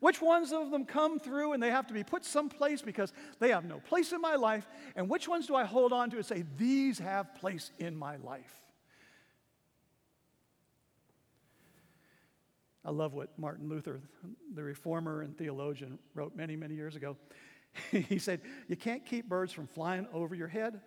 Which 0.00 0.22
ones 0.22 0.54
of 0.54 0.70
them 0.70 0.86
come 0.86 1.18
through 1.18 1.52
and 1.52 1.62
they 1.62 1.70
have 1.70 1.86
to 1.88 1.92
be 1.92 2.02
put 2.02 2.24
someplace 2.24 2.80
because 2.80 3.12
they 3.40 3.50
have 3.50 3.66
no 3.66 3.80
place 3.80 4.12
in 4.12 4.22
my 4.22 4.36
life? 4.36 4.66
And 4.96 5.10
which 5.10 5.28
ones 5.28 5.46
do 5.46 5.54
I 5.54 5.64
hold 5.64 5.92
on 5.92 6.08
to 6.10 6.16
and 6.16 6.24
say, 6.24 6.44
these 6.56 6.98
have 6.98 7.34
place 7.34 7.72
in 7.78 7.94
my 7.94 8.16
life? 8.16 8.69
I 12.90 12.92
love 12.92 13.14
what 13.14 13.28
Martin 13.38 13.68
Luther, 13.68 14.00
the 14.52 14.64
reformer 14.64 15.22
and 15.22 15.38
theologian, 15.38 15.96
wrote 16.12 16.34
many, 16.34 16.56
many 16.56 16.74
years 16.74 16.96
ago. 16.96 17.16
he 17.92 18.18
said, 18.18 18.40
You 18.66 18.74
can't 18.74 19.06
keep 19.06 19.28
birds 19.28 19.52
from 19.52 19.68
flying 19.68 20.08
over 20.12 20.34
your 20.34 20.48
head, 20.48 20.80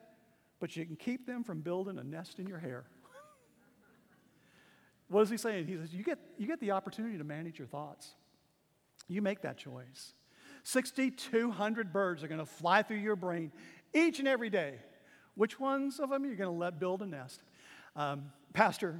but 0.59 0.75
you 0.75 0.85
can 0.85 0.97
keep 0.97 1.25
them 1.25 1.45
from 1.45 1.61
building 1.61 1.97
a 1.97 2.03
nest 2.03 2.39
in 2.39 2.47
your 2.47 2.59
hair. 2.59 2.83
what 5.07 5.21
is 5.21 5.29
he 5.29 5.37
saying? 5.37 5.65
He 5.65 5.77
says, 5.77 5.93
you 5.93 6.03
get, 6.03 6.19
you 6.37 6.45
get 6.45 6.59
the 6.59 6.71
opportunity 6.71 7.17
to 7.17 7.23
manage 7.23 7.57
your 7.57 7.69
thoughts. 7.69 8.15
You 9.07 9.21
make 9.21 9.41
that 9.43 9.55
choice. 9.55 10.13
6,200 10.63 11.93
birds 11.93 12.21
are 12.21 12.27
going 12.27 12.41
to 12.41 12.45
fly 12.45 12.83
through 12.83 12.97
your 12.97 13.15
brain 13.15 13.49
each 13.93 14.19
and 14.19 14.27
every 14.27 14.49
day. 14.49 14.73
Which 15.35 15.57
ones 15.57 16.01
of 16.01 16.09
them 16.09 16.25
you're 16.25 16.35
going 16.35 16.53
to 16.53 16.59
let 16.59 16.81
build 16.81 17.01
a 17.01 17.05
nest? 17.05 17.43
Um, 17.95 18.25
Pastor 18.51 18.99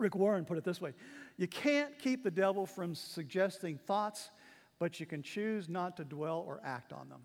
Rick 0.00 0.16
Warren 0.16 0.44
put 0.44 0.58
it 0.58 0.64
this 0.64 0.80
way 0.80 0.92
You 1.36 1.46
can't 1.46 1.96
keep 1.98 2.24
the 2.24 2.30
devil 2.30 2.66
from 2.66 2.94
suggesting 2.94 3.78
thoughts, 3.78 4.30
but 4.78 4.98
you 4.98 5.06
can 5.06 5.22
choose 5.22 5.68
not 5.68 5.96
to 5.98 6.04
dwell 6.04 6.42
or 6.46 6.60
act 6.64 6.92
on 6.92 7.08
them. 7.08 7.20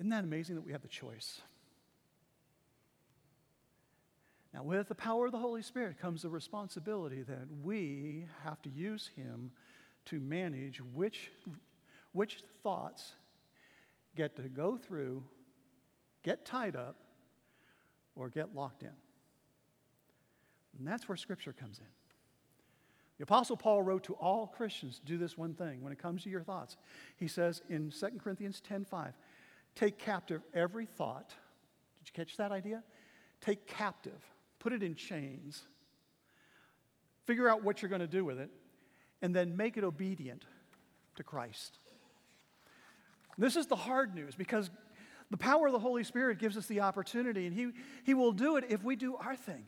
Isn't 0.00 0.10
that 0.10 0.24
amazing 0.24 0.56
that 0.56 0.62
we 0.62 0.72
have 0.72 0.82
the 0.82 0.88
choice? 0.88 1.40
Now, 4.54 4.62
with 4.62 4.88
the 4.88 4.94
power 4.94 5.26
of 5.26 5.32
the 5.32 5.38
Holy 5.38 5.62
Spirit 5.62 5.98
comes 6.00 6.22
the 6.22 6.30
responsibility 6.30 7.22
that 7.22 7.46
we 7.62 8.26
have 8.44 8.62
to 8.62 8.70
use 8.70 9.10
Him 9.14 9.50
to 10.06 10.18
manage 10.20 10.80
which, 10.94 11.30
which 12.12 12.42
thoughts 12.62 13.12
get 14.16 14.34
to 14.36 14.42
go 14.42 14.78
through, 14.78 15.22
get 16.22 16.46
tied 16.46 16.76
up, 16.76 16.96
or 18.16 18.28
get 18.30 18.54
locked 18.54 18.82
in. 18.82 18.90
And 20.78 20.86
that's 20.86 21.08
where 21.08 21.16
Scripture 21.16 21.52
comes 21.52 21.78
in. 21.78 21.86
The 23.18 23.24
Apostle 23.24 23.56
Paul 23.56 23.82
wrote 23.82 24.04
to 24.04 24.14
all 24.14 24.46
Christians 24.46 25.00
do 25.04 25.18
this 25.18 25.36
one 25.36 25.54
thing 25.54 25.82
when 25.82 25.92
it 25.92 25.98
comes 25.98 26.22
to 26.22 26.30
your 26.30 26.42
thoughts. 26.42 26.76
He 27.16 27.26
says 27.26 27.62
in 27.68 27.90
2 27.90 28.20
Corinthians 28.20 28.60
10:5, 28.60 29.12
take 29.74 29.98
captive 29.98 30.42
every 30.54 30.86
thought. 30.86 31.30
Did 31.98 32.08
you 32.08 32.12
catch 32.12 32.36
that 32.36 32.52
idea? 32.52 32.84
Take 33.40 33.66
captive, 33.66 34.22
put 34.60 34.72
it 34.72 34.84
in 34.84 34.94
chains, 34.94 35.62
figure 37.24 37.48
out 37.48 37.64
what 37.64 37.82
you're 37.82 37.88
going 37.88 38.00
to 38.00 38.06
do 38.06 38.24
with 38.24 38.38
it, 38.38 38.50
and 39.20 39.34
then 39.34 39.56
make 39.56 39.76
it 39.76 39.84
obedient 39.84 40.44
to 41.16 41.24
Christ. 41.24 41.78
This 43.36 43.56
is 43.56 43.66
the 43.66 43.76
hard 43.76 44.14
news 44.14 44.36
because 44.36 44.70
the 45.30 45.36
power 45.36 45.66
of 45.66 45.72
the 45.72 45.78
Holy 45.78 46.04
Spirit 46.04 46.38
gives 46.38 46.56
us 46.56 46.66
the 46.66 46.80
opportunity, 46.80 47.46
and 47.46 47.54
He, 47.54 47.70
he 48.04 48.14
will 48.14 48.32
do 48.32 48.56
it 48.56 48.64
if 48.68 48.82
we 48.82 48.96
do 48.96 49.16
our 49.16 49.36
thing. 49.36 49.66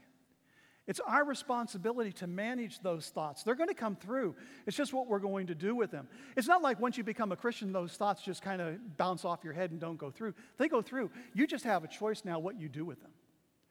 It's 0.86 1.00
our 1.00 1.24
responsibility 1.24 2.12
to 2.14 2.26
manage 2.26 2.80
those 2.80 3.08
thoughts. 3.10 3.42
They're 3.42 3.54
going 3.54 3.68
to 3.68 3.74
come 3.74 3.96
through. 3.96 4.34
It's 4.66 4.76
just 4.76 4.92
what 4.92 5.06
we're 5.06 5.18
going 5.18 5.48
to 5.48 5.54
do 5.54 5.74
with 5.74 5.90
them. 5.90 6.08
It's 6.36 6.48
not 6.48 6.62
like 6.62 6.80
once 6.80 6.96
you 6.96 7.04
become 7.04 7.32
a 7.32 7.36
Christian, 7.36 7.72
those 7.72 7.92
thoughts 7.92 8.22
just 8.22 8.42
kind 8.42 8.60
of 8.60 8.96
bounce 8.96 9.24
off 9.24 9.44
your 9.44 9.52
head 9.52 9.70
and 9.70 9.80
don't 9.80 9.98
go 9.98 10.10
through. 10.10 10.34
They 10.58 10.68
go 10.68 10.82
through. 10.82 11.10
You 11.34 11.46
just 11.46 11.64
have 11.64 11.84
a 11.84 11.88
choice 11.88 12.24
now 12.24 12.38
what 12.38 12.58
you 12.58 12.68
do 12.68 12.84
with 12.84 13.00
them. 13.02 13.12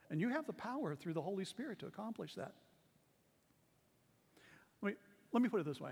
And 0.09 0.21
you 0.21 0.29
have 0.29 0.45
the 0.45 0.53
power 0.53 0.95
through 0.95 1.13
the 1.13 1.21
Holy 1.21 1.45
Spirit 1.45 1.79
to 1.79 1.87
accomplish 1.87 2.35
that. 2.35 2.53
Let 4.81 4.93
me, 4.93 4.97
let 5.33 5.43
me 5.43 5.49
put 5.49 5.59
it 5.59 5.65
this 5.65 5.81
way 5.81 5.91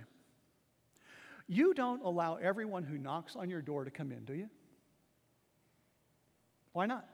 You 1.47 1.73
don't 1.73 2.03
allow 2.03 2.36
everyone 2.36 2.84
who 2.84 2.97
knocks 2.97 3.36
on 3.36 3.49
your 3.49 3.62
door 3.62 3.84
to 3.84 3.91
come 3.91 4.12
in, 4.12 4.23
do 4.23 4.34
you? 4.34 4.49
Why 6.73 6.86
not? 6.86 7.06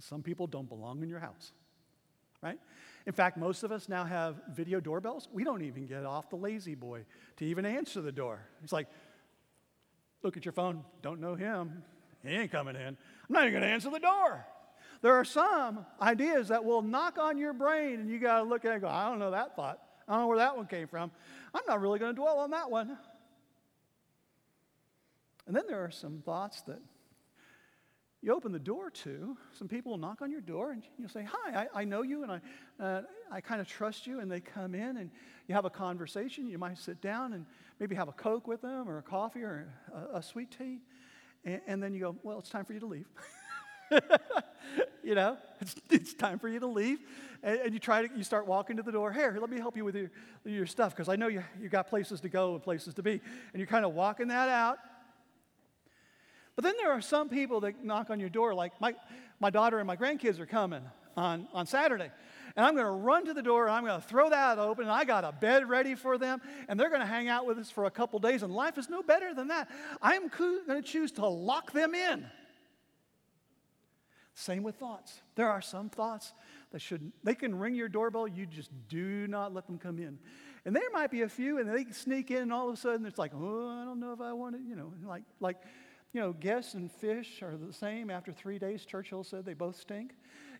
Some 0.00 0.22
people 0.22 0.46
don't 0.46 0.68
belong 0.68 1.02
in 1.02 1.08
your 1.08 1.18
house 1.18 1.52
right? 2.44 2.58
In 3.06 3.12
fact, 3.12 3.36
most 3.36 3.62
of 3.62 3.72
us 3.72 3.88
now 3.88 4.04
have 4.04 4.36
video 4.52 4.78
doorbells. 4.78 5.28
We 5.32 5.44
don't 5.44 5.62
even 5.62 5.86
get 5.86 6.04
off 6.04 6.30
the 6.30 6.36
lazy 6.36 6.74
boy 6.74 7.04
to 7.38 7.44
even 7.44 7.64
answer 7.64 8.02
the 8.02 8.12
door. 8.12 8.40
It's 8.62 8.72
like, 8.72 8.86
look 10.22 10.36
at 10.36 10.44
your 10.44 10.52
phone, 10.52 10.84
don't 11.02 11.20
know 11.20 11.34
him. 11.34 11.82
He 12.22 12.30
ain't 12.30 12.52
coming 12.52 12.76
in. 12.76 12.86
I'm 12.86 12.96
not 13.28 13.42
even 13.42 13.54
going 13.54 13.62
to 13.62 13.68
answer 13.68 13.90
the 13.90 13.98
door. 13.98 14.46
There 15.02 15.14
are 15.14 15.24
some 15.24 15.84
ideas 16.00 16.48
that 16.48 16.64
will 16.64 16.80
knock 16.80 17.18
on 17.18 17.36
your 17.36 17.52
brain, 17.52 18.00
and 18.00 18.10
you 18.10 18.18
got 18.18 18.38
to 18.38 18.44
look 18.44 18.64
at 18.64 18.70
it 18.70 18.74
and 18.74 18.82
go, 18.82 18.88
I 18.88 19.08
don't 19.08 19.18
know 19.18 19.32
that 19.32 19.56
thought. 19.56 19.80
I 20.08 20.12
don't 20.12 20.22
know 20.22 20.28
where 20.28 20.38
that 20.38 20.56
one 20.56 20.66
came 20.66 20.86
from. 20.86 21.10
I'm 21.54 21.62
not 21.66 21.80
really 21.80 21.98
going 21.98 22.14
to 22.14 22.20
dwell 22.20 22.38
on 22.38 22.50
that 22.50 22.70
one. 22.70 22.96
And 25.46 25.54
then 25.54 25.64
there 25.68 25.84
are 25.84 25.90
some 25.90 26.22
thoughts 26.24 26.62
that 26.62 26.80
you 28.24 28.32
open 28.32 28.52
the 28.52 28.58
door 28.58 28.88
to, 28.88 29.36
some 29.52 29.68
people 29.68 29.90
will 29.90 29.98
knock 29.98 30.22
on 30.22 30.30
your 30.30 30.40
door 30.40 30.70
and 30.70 30.82
you'll 30.98 31.10
say, 31.10 31.26
Hi, 31.30 31.66
I, 31.74 31.82
I 31.82 31.84
know 31.84 32.00
you 32.00 32.22
and 32.22 32.32
I, 32.32 32.40
uh, 32.82 33.02
I 33.30 33.42
kind 33.42 33.60
of 33.60 33.68
trust 33.68 34.06
you. 34.06 34.20
And 34.20 34.30
they 34.30 34.40
come 34.40 34.74
in 34.74 34.96
and 34.96 35.10
you 35.46 35.54
have 35.54 35.66
a 35.66 35.70
conversation. 35.70 36.48
You 36.48 36.56
might 36.56 36.78
sit 36.78 37.02
down 37.02 37.34
and 37.34 37.44
maybe 37.78 37.94
have 37.94 38.08
a 38.08 38.12
Coke 38.12 38.48
with 38.48 38.62
them 38.62 38.88
or 38.88 38.96
a 38.96 39.02
coffee 39.02 39.42
or 39.42 39.68
a, 39.92 40.16
a 40.16 40.22
sweet 40.22 40.50
tea. 40.50 40.78
And, 41.44 41.60
and, 41.66 41.82
then 41.82 41.92
you 41.92 42.00
go, 42.00 42.16
Well, 42.22 42.38
it's 42.38 42.48
time 42.48 42.64
for 42.64 42.72
you 42.72 42.80
to 42.80 42.86
leave. 42.86 43.06
you 45.02 45.14
know, 45.14 45.36
it's, 45.60 45.74
it's 45.90 46.14
time 46.14 46.38
for 46.38 46.48
you 46.48 46.60
to 46.60 46.66
leave. 46.66 47.00
And, 47.42 47.60
and, 47.60 47.74
you 47.74 47.78
try 47.78 48.06
to, 48.06 48.16
you 48.16 48.24
start 48.24 48.46
walking 48.46 48.78
to 48.78 48.82
the 48.82 48.92
door. 48.92 49.12
Here, 49.12 49.36
let 49.38 49.50
me 49.50 49.58
help 49.58 49.76
you 49.76 49.84
with 49.84 49.96
your, 49.96 50.10
your 50.46 50.66
stuff 50.66 50.96
because 50.96 51.10
I 51.10 51.16
know 51.16 51.28
you, 51.28 51.44
you 51.60 51.68
got 51.68 51.88
places 51.88 52.22
to 52.22 52.30
go 52.30 52.54
and 52.54 52.62
places 52.62 52.94
to 52.94 53.02
be. 53.02 53.20
And 53.52 53.60
you're 53.60 53.66
kind 53.66 53.84
of 53.84 53.92
walking 53.92 54.28
that 54.28 54.48
out. 54.48 54.78
But 56.56 56.64
then 56.64 56.74
there 56.78 56.92
are 56.92 57.00
some 57.00 57.28
people 57.28 57.60
that 57.60 57.84
knock 57.84 58.10
on 58.10 58.20
your 58.20 58.28
door, 58.28 58.54
like 58.54 58.80
my, 58.80 58.94
my 59.40 59.50
daughter 59.50 59.78
and 59.78 59.86
my 59.86 59.96
grandkids 59.96 60.38
are 60.38 60.46
coming 60.46 60.82
on, 61.16 61.48
on 61.52 61.66
Saturday. 61.66 62.10
And 62.56 62.64
I'm 62.64 62.74
going 62.74 62.86
to 62.86 62.92
run 62.92 63.26
to 63.26 63.34
the 63.34 63.42
door 63.42 63.66
and 63.66 63.74
I'm 63.74 63.84
going 63.84 64.00
to 64.00 64.06
throw 64.06 64.30
that 64.30 64.58
open 64.58 64.84
and 64.84 64.92
I 64.92 65.04
got 65.04 65.24
a 65.24 65.32
bed 65.32 65.68
ready 65.68 65.96
for 65.96 66.18
them 66.18 66.40
and 66.68 66.78
they're 66.78 66.88
going 66.88 67.00
to 67.00 67.06
hang 67.06 67.28
out 67.28 67.46
with 67.46 67.58
us 67.58 67.70
for 67.70 67.86
a 67.86 67.90
couple 67.90 68.20
days 68.20 68.44
and 68.44 68.54
life 68.54 68.78
is 68.78 68.88
no 68.88 69.02
better 69.02 69.34
than 69.34 69.48
that. 69.48 69.68
I'm 70.00 70.28
going 70.28 70.60
to 70.68 70.82
choose 70.82 71.10
to 71.12 71.26
lock 71.26 71.72
them 71.72 71.94
in. 71.94 72.26
Same 74.34 74.62
with 74.62 74.76
thoughts. 74.76 75.20
There 75.34 75.48
are 75.48 75.62
some 75.62 75.88
thoughts 75.88 76.32
that 76.70 76.80
should 76.80 77.12
they 77.22 77.34
can 77.34 77.56
ring 77.56 77.74
your 77.74 77.88
doorbell, 77.88 78.26
you 78.26 78.46
just 78.46 78.70
do 78.88 79.26
not 79.28 79.54
let 79.54 79.66
them 79.66 79.78
come 79.78 79.98
in. 79.98 80.18
And 80.64 80.74
there 80.74 80.90
might 80.92 81.10
be 81.10 81.22
a 81.22 81.28
few 81.28 81.58
and 81.58 81.68
they 81.68 81.84
sneak 81.92 82.30
in 82.30 82.38
and 82.38 82.52
all 82.52 82.68
of 82.68 82.74
a 82.74 82.76
sudden 82.76 83.06
it's 83.06 83.18
like, 83.18 83.32
"Oh, 83.34 83.68
I 83.68 83.84
don't 83.84 84.00
know 84.00 84.12
if 84.12 84.20
I 84.20 84.32
want 84.32 84.56
to, 84.56 84.62
you 84.62 84.74
know, 84.74 84.92
like 85.06 85.22
like 85.38 85.56
you 86.14 86.20
know, 86.20 86.32
guests 86.32 86.74
and 86.74 86.90
fish 86.90 87.42
are 87.42 87.56
the 87.56 87.72
same. 87.72 88.08
After 88.08 88.30
three 88.30 88.56
days, 88.56 88.86
Churchill 88.86 89.24
said 89.24 89.44
they 89.44 89.52
both 89.52 89.74
stink. 89.74 90.12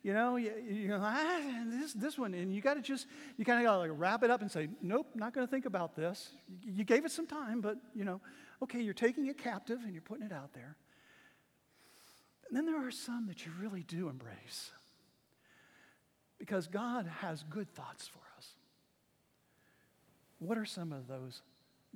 You 0.03 0.13
know, 0.13 0.35
you, 0.35 0.53
you 0.69 0.89
know, 0.89 0.99
ah, 1.03 1.41
this, 1.67 1.93
this 1.93 2.19
one, 2.19 2.35
and 2.35 2.53
you 2.53 2.61
got 2.61 2.75
to 2.75 2.83
just, 2.83 3.07
you 3.37 3.45
kind 3.45 3.61
of 3.61 3.65
got 3.65 3.75
to 3.75 3.79
like 3.79 3.91
wrap 3.95 4.25
it 4.25 4.31
up 4.33 4.43
and 4.43 4.51
say, 4.51 4.69
nope, 4.83 5.07
not 5.15 5.33
going 5.33 5.47
to 5.47 5.51
think 5.51 5.65
about 5.65 5.95
this. 5.95 6.31
You 6.65 6.83
gave 6.83 7.05
it 7.05 7.13
some 7.13 7.29
time, 7.29 7.61
but, 7.61 7.77
you 7.95 8.05
know, 8.05 8.21
okay, 8.65 8.81
you're 8.81 8.93
taking 8.93 9.29
it 9.29 9.39
captive 9.39 9.79
and 9.85 9.93
you're 9.93 10.03
putting 10.03 10.27
it 10.27 10.33
out 10.33 10.53
there. 10.55 10.77
And 12.49 12.57
then 12.57 12.67
there 12.67 12.85
are 12.85 12.91
some 12.91 13.29
that 13.29 13.47
you 13.47 13.53
really 13.61 13.85
do 13.85 14.09
embrace 14.09 14.73
because 16.37 16.67
God 16.67 17.09
has 17.21 17.45
good 17.49 17.71
thoughts 17.71 18.09
for 18.09 18.19
us. 18.37 18.49
What 20.41 20.59
are 20.59 20.67
some 20.67 20.93
of 20.93 21.07
those 21.07 21.43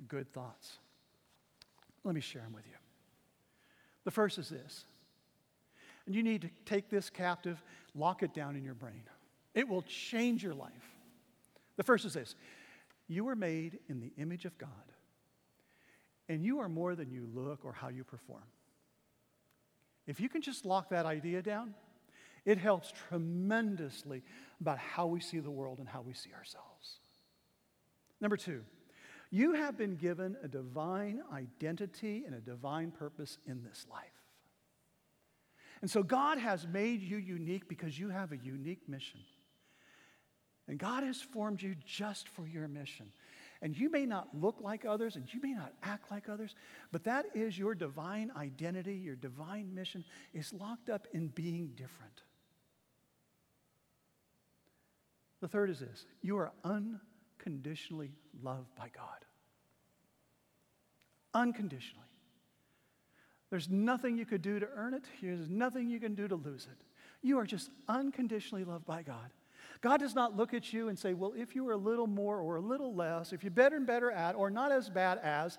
good 0.07 0.31
thoughts? 0.31 0.77
Let 2.05 2.15
me 2.15 2.21
share 2.21 2.41
them 2.41 2.53
with 2.53 2.65
you. 2.65 2.78
The 4.09 4.13
first 4.13 4.39
is 4.39 4.49
this. 4.49 4.85
And 6.07 6.15
you 6.15 6.23
need 6.23 6.41
to 6.41 6.49
take 6.65 6.89
this 6.89 7.11
captive, 7.11 7.61
lock 7.93 8.23
it 8.23 8.33
down 8.33 8.55
in 8.55 8.63
your 8.63 8.73
brain. 8.73 9.03
It 9.53 9.69
will 9.69 9.83
change 9.83 10.41
your 10.41 10.55
life. 10.55 10.95
The 11.77 11.83
first 11.83 12.05
is 12.05 12.13
this 12.15 12.33
you 13.07 13.23
were 13.23 13.35
made 13.35 13.77
in 13.87 13.99
the 13.99 14.11
image 14.17 14.45
of 14.45 14.57
God, 14.57 14.71
and 16.27 16.43
you 16.43 16.57
are 16.57 16.67
more 16.67 16.95
than 16.95 17.11
you 17.11 17.29
look 17.35 17.63
or 17.63 17.71
how 17.71 17.89
you 17.89 18.03
perform. 18.03 18.41
If 20.07 20.19
you 20.19 20.27
can 20.27 20.41
just 20.41 20.65
lock 20.65 20.89
that 20.89 21.05
idea 21.05 21.43
down, 21.43 21.75
it 22.45 22.57
helps 22.57 22.91
tremendously 23.09 24.23
about 24.59 24.79
how 24.79 25.05
we 25.05 25.19
see 25.19 25.37
the 25.37 25.51
world 25.51 25.77
and 25.77 25.87
how 25.87 26.01
we 26.01 26.13
see 26.13 26.31
ourselves. 26.33 26.97
Number 28.19 28.37
two, 28.37 28.63
you 29.31 29.53
have 29.53 29.77
been 29.77 29.95
given 29.95 30.35
a 30.43 30.47
divine 30.47 31.21
identity 31.31 32.23
and 32.25 32.35
a 32.35 32.39
divine 32.39 32.91
purpose 32.91 33.37
in 33.45 33.63
this 33.63 33.85
life. 33.89 34.05
And 35.81 35.89
so 35.89 36.03
God 36.03 36.39
has 36.39 36.67
made 36.67 37.01
you 37.01 37.17
unique 37.17 37.69
because 37.69 37.97
you 37.97 38.09
have 38.09 38.31
a 38.31 38.37
unique 38.37 38.87
mission. 38.89 39.21
And 40.67 40.77
God 40.77 41.03
has 41.03 41.21
formed 41.21 41.61
you 41.61 41.75
just 41.85 42.27
for 42.27 42.47
your 42.47 42.67
mission. 42.67 43.11
And 43.61 43.77
you 43.77 43.89
may 43.89 44.05
not 44.05 44.29
look 44.33 44.57
like 44.61 44.85
others 44.85 45.15
and 45.15 45.31
you 45.33 45.41
may 45.41 45.53
not 45.53 45.73
act 45.83 46.11
like 46.11 46.29
others, 46.29 46.55
but 46.91 47.03
that 47.03 47.25
is 47.33 47.57
your 47.57 47.75
divine 47.75 48.31
identity, 48.37 48.95
your 48.95 49.15
divine 49.15 49.73
mission 49.73 50.05
is 50.33 50.53
locked 50.53 50.89
up 50.89 51.07
in 51.13 51.27
being 51.27 51.71
different. 51.75 52.23
The 55.41 55.47
third 55.47 55.69
is 55.69 55.79
this 55.79 56.05
you 56.21 56.37
are 56.37 56.51
unconditionally 57.39 58.11
loved 58.43 58.73
by 58.75 58.89
God. 58.95 59.25
Unconditionally. 61.33 62.05
There's 63.49 63.69
nothing 63.69 64.17
you 64.17 64.25
could 64.25 64.41
do 64.41 64.59
to 64.59 64.67
earn 64.75 64.93
it, 64.93 65.03
there's 65.21 65.49
nothing 65.49 65.89
you 65.89 65.99
can 65.99 66.15
do 66.15 66.27
to 66.27 66.35
lose 66.35 66.67
it. 66.71 66.85
You 67.21 67.39
are 67.39 67.45
just 67.45 67.69
unconditionally 67.87 68.63
loved 68.63 68.85
by 68.85 69.01
God. 69.01 69.31
God 69.81 69.99
does 69.99 70.15
not 70.15 70.37
look 70.37 70.53
at 70.53 70.71
you 70.71 70.89
and 70.89 70.97
say, 70.97 71.13
Well, 71.13 71.33
if 71.35 71.55
you 71.55 71.63
were 71.63 71.73
a 71.73 71.77
little 71.77 72.07
more 72.07 72.37
or 72.37 72.57
a 72.57 72.61
little 72.61 72.93
less, 72.93 73.33
if 73.33 73.43
you're 73.43 73.51
better 73.51 73.77
and 73.77 73.87
better 73.87 74.11
at, 74.11 74.35
or 74.35 74.49
not 74.49 74.71
as 74.71 74.89
bad 74.89 75.19
as, 75.19 75.57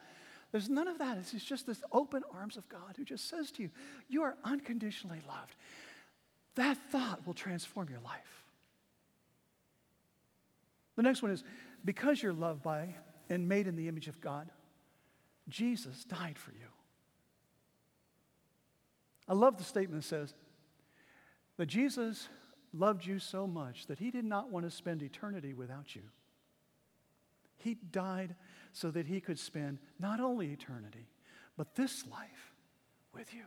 there's 0.52 0.68
none 0.68 0.88
of 0.88 0.98
that. 0.98 1.16
It's 1.16 1.32
just 1.44 1.66
this 1.66 1.82
open 1.92 2.22
arms 2.32 2.56
of 2.56 2.68
God 2.68 2.94
who 2.96 3.04
just 3.04 3.28
says 3.28 3.50
to 3.52 3.62
you, 3.62 3.70
You 4.08 4.22
are 4.22 4.36
unconditionally 4.44 5.20
loved. 5.26 5.54
That 6.54 6.76
thought 6.90 7.26
will 7.26 7.34
transform 7.34 7.88
your 7.88 8.00
life. 8.00 8.40
The 10.96 11.02
next 11.02 11.22
one 11.22 11.30
is 11.30 11.44
because 11.84 12.22
you're 12.22 12.32
loved 12.32 12.62
by 12.62 12.94
and 13.28 13.48
made 13.48 13.66
in 13.66 13.76
the 13.76 13.88
image 13.88 14.08
of 14.08 14.20
God, 14.20 14.50
Jesus 15.48 16.04
died 16.04 16.38
for 16.38 16.52
you. 16.52 16.66
I 19.28 19.34
love 19.34 19.58
the 19.58 19.64
statement 19.64 20.02
that 20.02 20.08
says 20.08 20.34
that 21.56 21.66
Jesus 21.66 22.28
loved 22.72 23.04
you 23.04 23.18
so 23.18 23.46
much 23.46 23.86
that 23.86 23.98
he 23.98 24.10
did 24.10 24.24
not 24.24 24.50
want 24.50 24.64
to 24.64 24.70
spend 24.70 25.02
eternity 25.02 25.54
without 25.54 25.94
you. 25.94 26.02
He 27.56 27.74
died 27.74 28.34
so 28.72 28.90
that 28.90 29.06
he 29.06 29.20
could 29.20 29.38
spend 29.38 29.78
not 29.98 30.20
only 30.20 30.52
eternity, 30.52 31.08
but 31.56 31.74
this 31.74 32.06
life 32.06 32.54
with 33.12 33.34
you. 33.34 33.44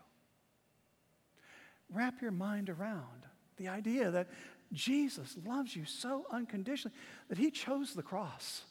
Wrap 1.89 2.21
your 2.21 2.31
mind 2.31 2.69
around 2.69 3.25
the 3.57 3.67
idea 3.67 4.11
that 4.11 4.29
Jesus 4.73 5.37
loves 5.45 5.75
you 5.75 5.85
so 5.85 6.25
unconditionally 6.31 6.95
that 7.29 7.37
he 7.37 7.51
chose 7.51 7.93
the 7.93 8.01
cross. 8.01 8.63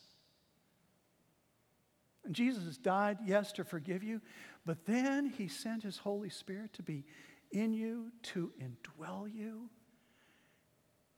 And 2.24 2.34
Jesus 2.34 2.76
died, 2.76 3.18
yes, 3.24 3.52
to 3.52 3.64
forgive 3.64 4.02
you, 4.02 4.20
but 4.66 4.84
then 4.86 5.26
he 5.26 5.48
sent 5.48 5.82
his 5.82 5.98
Holy 5.98 6.30
Spirit 6.30 6.72
to 6.74 6.82
be 6.82 7.04
in 7.50 7.72
you, 7.72 8.10
to 8.22 8.52
indwell 8.60 9.32
you, 9.32 9.68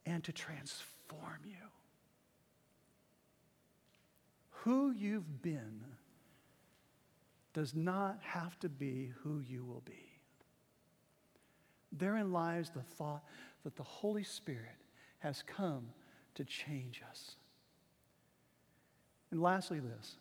and 0.07 0.23
to 0.25 0.33
transform 0.33 1.41
you. 1.45 1.57
Who 4.51 4.93
you've 4.93 5.43
been 5.43 5.85
does 7.53 7.75
not 7.75 8.19
have 8.23 8.59
to 8.61 8.69
be 8.69 9.13
who 9.23 9.41
you 9.41 9.65
will 9.65 9.83
be. 9.85 10.11
Therein 11.93 12.33
lies 12.33 12.71
the 12.71 12.83
thought 12.83 13.23
that 13.65 13.77
the 13.77 13.83
Holy 13.83 14.23
Spirit 14.23 14.77
has 15.19 15.43
come 15.43 15.87
to 16.35 16.45
change 16.45 17.03
us. 17.11 17.37
And 19.31 19.43
lastly, 19.43 19.81
this 19.81 20.17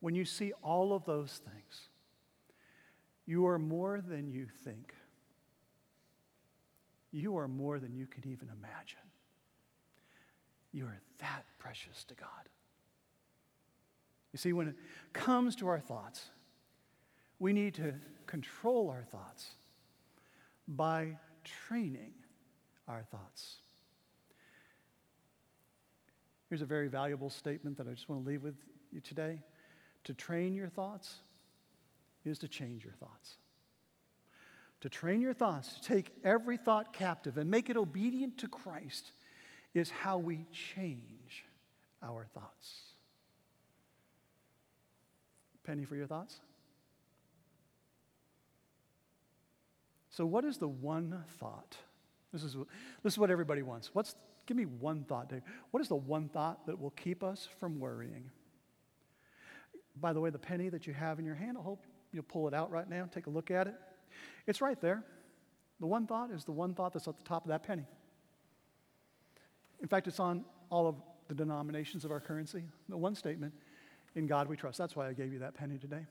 when 0.00 0.14
you 0.14 0.24
see 0.24 0.52
all 0.62 0.92
of 0.92 1.04
those 1.04 1.40
things, 1.44 1.88
you 3.26 3.46
are 3.46 3.58
more 3.58 4.00
than 4.00 4.30
you 4.30 4.46
think. 4.64 4.94
You 7.10 7.38
are 7.38 7.48
more 7.48 7.78
than 7.78 7.94
you 7.94 8.06
can 8.06 8.26
even 8.30 8.48
imagine. 8.48 8.98
You 10.72 10.84
are 10.84 11.00
that 11.18 11.44
precious 11.58 12.04
to 12.04 12.14
God. 12.14 12.28
You 14.32 14.38
see, 14.38 14.52
when 14.52 14.68
it 14.68 14.74
comes 15.14 15.56
to 15.56 15.68
our 15.68 15.80
thoughts, 15.80 16.26
we 17.38 17.52
need 17.52 17.74
to 17.74 17.94
control 18.26 18.90
our 18.90 19.02
thoughts 19.02 19.52
by 20.68 21.16
training 21.42 22.12
our 22.88 23.02
thoughts. 23.02 23.56
Here's 26.48 26.62
a 26.62 26.66
very 26.66 26.88
valuable 26.88 27.30
statement 27.30 27.76
that 27.78 27.88
I 27.88 27.90
just 27.90 28.08
want 28.08 28.24
to 28.24 28.28
leave 28.28 28.42
with 28.42 28.54
you 28.92 29.00
today. 29.00 29.40
To 30.04 30.14
train 30.14 30.54
your 30.54 30.68
thoughts 30.68 31.16
is 32.24 32.38
to 32.38 32.48
change 32.48 32.84
your 32.84 32.94
thoughts. 32.94 33.34
To 34.82 34.88
train 34.88 35.20
your 35.20 35.32
thoughts, 35.32 35.74
to 35.74 35.82
take 35.82 36.12
every 36.22 36.56
thought 36.56 36.92
captive 36.92 37.38
and 37.38 37.50
make 37.50 37.68
it 37.70 37.76
obedient 37.76 38.38
to 38.38 38.48
Christ, 38.48 39.12
is 39.74 39.90
how 39.90 40.18
we 40.18 40.46
change 40.52 41.44
our 42.02 42.26
thoughts. 42.34 42.80
Penny 45.64 45.84
for 45.84 45.96
your 45.96 46.06
thoughts? 46.06 46.40
So, 50.10 50.24
what 50.24 50.44
is 50.44 50.58
the 50.58 50.68
one 50.68 51.24
thought? 51.40 51.76
This 52.32 52.42
is, 52.42 52.56
this 53.02 53.14
is 53.14 53.18
what 53.18 53.30
everybody 53.30 53.62
wants. 53.62 53.90
What's, 53.92 54.14
give 54.46 54.56
me 54.56 54.64
one 54.64 55.04
thought, 55.04 55.28
Dave. 55.28 55.42
What 55.70 55.80
is 55.80 55.88
the 55.88 55.96
one 55.96 56.28
thought 56.28 56.66
that 56.66 56.78
will 56.78 56.90
keep 56.90 57.22
us 57.22 57.48
from 57.58 57.78
worrying? 57.80 58.30
By 60.00 60.12
the 60.12 60.20
way, 60.20 60.30
the 60.30 60.38
penny 60.38 60.68
that 60.68 60.86
you 60.86 60.92
have 60.92 61.18
in 61.18 61.24
your 61.24 61.34
hand, 61.34 61.56
I 61.58 61.62
hope 61.62 61.84
you'll 62.12 62.24
pull 62.24 62.48
it 62.48 62.54
out 62.54 62.70
right 62.70 62.88
now, 62.88 63.08
take 63.12 63.26
a 63.26 63.30
look 63.30 63.50
at 63.50 63.66
it. 63.66 63.74
It's 64.46 64.60
right 64.60 64.80
there. 64.80 65.04
The 65.80 65.86
one 65.86 66.06
thought 66.06 66.30
is 66.30 66.44
the 66.44 66.52
one 66.52 66.74
thought 66.74 66.92
that's 66.92 67.08
at 67.08 67.16
the 67.16 67.24
top 67.24 67.44
of 67.44 67.48
that 67.48 67.62
penny. 67.62 67.84
In 69.80 69.88
fact, 69.88 70.06
it's 70.06 70.20
on 70.20 70.44
all 70.70 70.86
of 70.86 70.96
the 71.28 71.34
denominations 71.34 72.04
of 72.04 72.10
our 72.10 72.20
currency. 72.20 72.64
The 72.88 72.96
one 72.96 73.14
statement, 73.14 73.52
in 74.14 74.26
God 74.26 74.48
we 74.48 74.56
trust. 74.56 74.78
That's 74.78 74.96
why 74.96 75.08
I 75.08 75.12
gave 75.12 75.32
you 75.32 75.38
that 75.40 75.54
penny 75.54 75.78
today. 75.78 76.06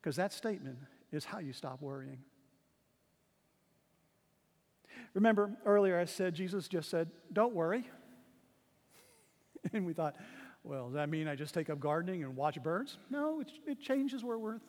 Because 0.00 0.16
that 0.16 0.32
statement 0.32 0.78
is 1.12 1.24
how 1.24 1.38
you 1.38 1.52
stop 1.52 1.80
worrying. 1.80 2.18
Remember 5.14 5.52
earlier 5.64 5.98
I 5.98 6.04
said, 6.04 6.34
Jesus 6.34 6.68
just 6.68 6.90
said, 6.90 7.08
Don't 7.32 7.54
worry. 7.54 7.84
and 9.72 9.86
we 9.86 9.92
thought, 9.92 10.16
well, 10.62 10.86
does 10.86 10.94
that 10.94 11.08
mean 11.08 11.28
I 11.28 11.36
just 11.36 11.54
take 11.54 11.68
up 11.70 11.78
gardening 11.78 12.22
and 12.24 12.36
watch 12.36 12.60
birds? 12.62 12.96
No, 13.10 13.40
it, 13.40 13.50
it 13.66 13.80
changes 13.80 14.24
where 14.24 14.38
we're, 14.38 14.60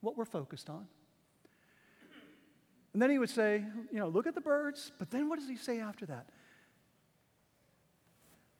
what 0.00 0.16
we're 0.16 0.24
focused 0.24 0.68
on. 0.68 0.86
And 2.92 3.00
then 3.00 3.10
he 3.10 3.18
would 3.18 3.30
say, 3.30 3.64
you 3.92 3.98
know, 3.98 4.08
look 4.08 4.26
at 4.26 4.34
the 4.34 4.40
birds, 4.40 4.90
but 4.98 5.10
then 5.10 5.28
what 5.28 5.38
does 5.38 5.48
he 5.48 5.56
say 5.56 5.80
after 5.80 6.06
that? 6.06 6.26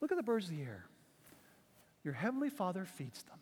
Look 0.00 0.12
at 0.12 0.16
the 0.16 0.22
birds 0.22 0.48
of 0.48 0.56
the 0.56 0.62
air. 0.62 0.84
Your 2.04 2.14
heavenly 2.14 2.50
Father 2.50 2.84
feeds 2.84 3.24
them. 3.24 3.38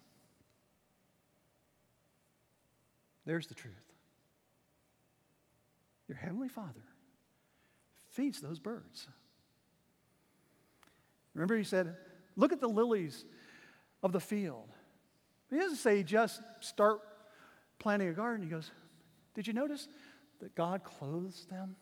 There's 3.26 3.46
the 3.48 3.54
truth. 3.54 3.74
Your 6.08 6.16
heavenly 6.16 6.48
Father 6.48 6.84
feeds 8.16 8.40
those 8.40 8.58
birds. 8.58 9.06
Remember, 11.34 11.56
he 11.56 11.64
said, 11.64 11.94
Look 12.34 12.52
at 12.52 12.60
the 12.60 12.68
lilies 12.68 13.24
of 14.02 14.12
the 14.12 14.20
field. 14.20 14.68
He 15.50 15.58
doesn't 15.58 15.76
say 15.76 16.02
just 16.02 16.42
start 16.60 17.00
planting 17.78 18.08
a 18.08 18.12
garden. 18.12 18.42
He 18.42 18.50
goes, 18.50 18.70
Did 19.34 19.46
you 19.46 19.52
notice 19.52 19.86
that 20.40 20.54
God 20.54 20.82
clothes 20.82 21.46
them? 21.50 21.76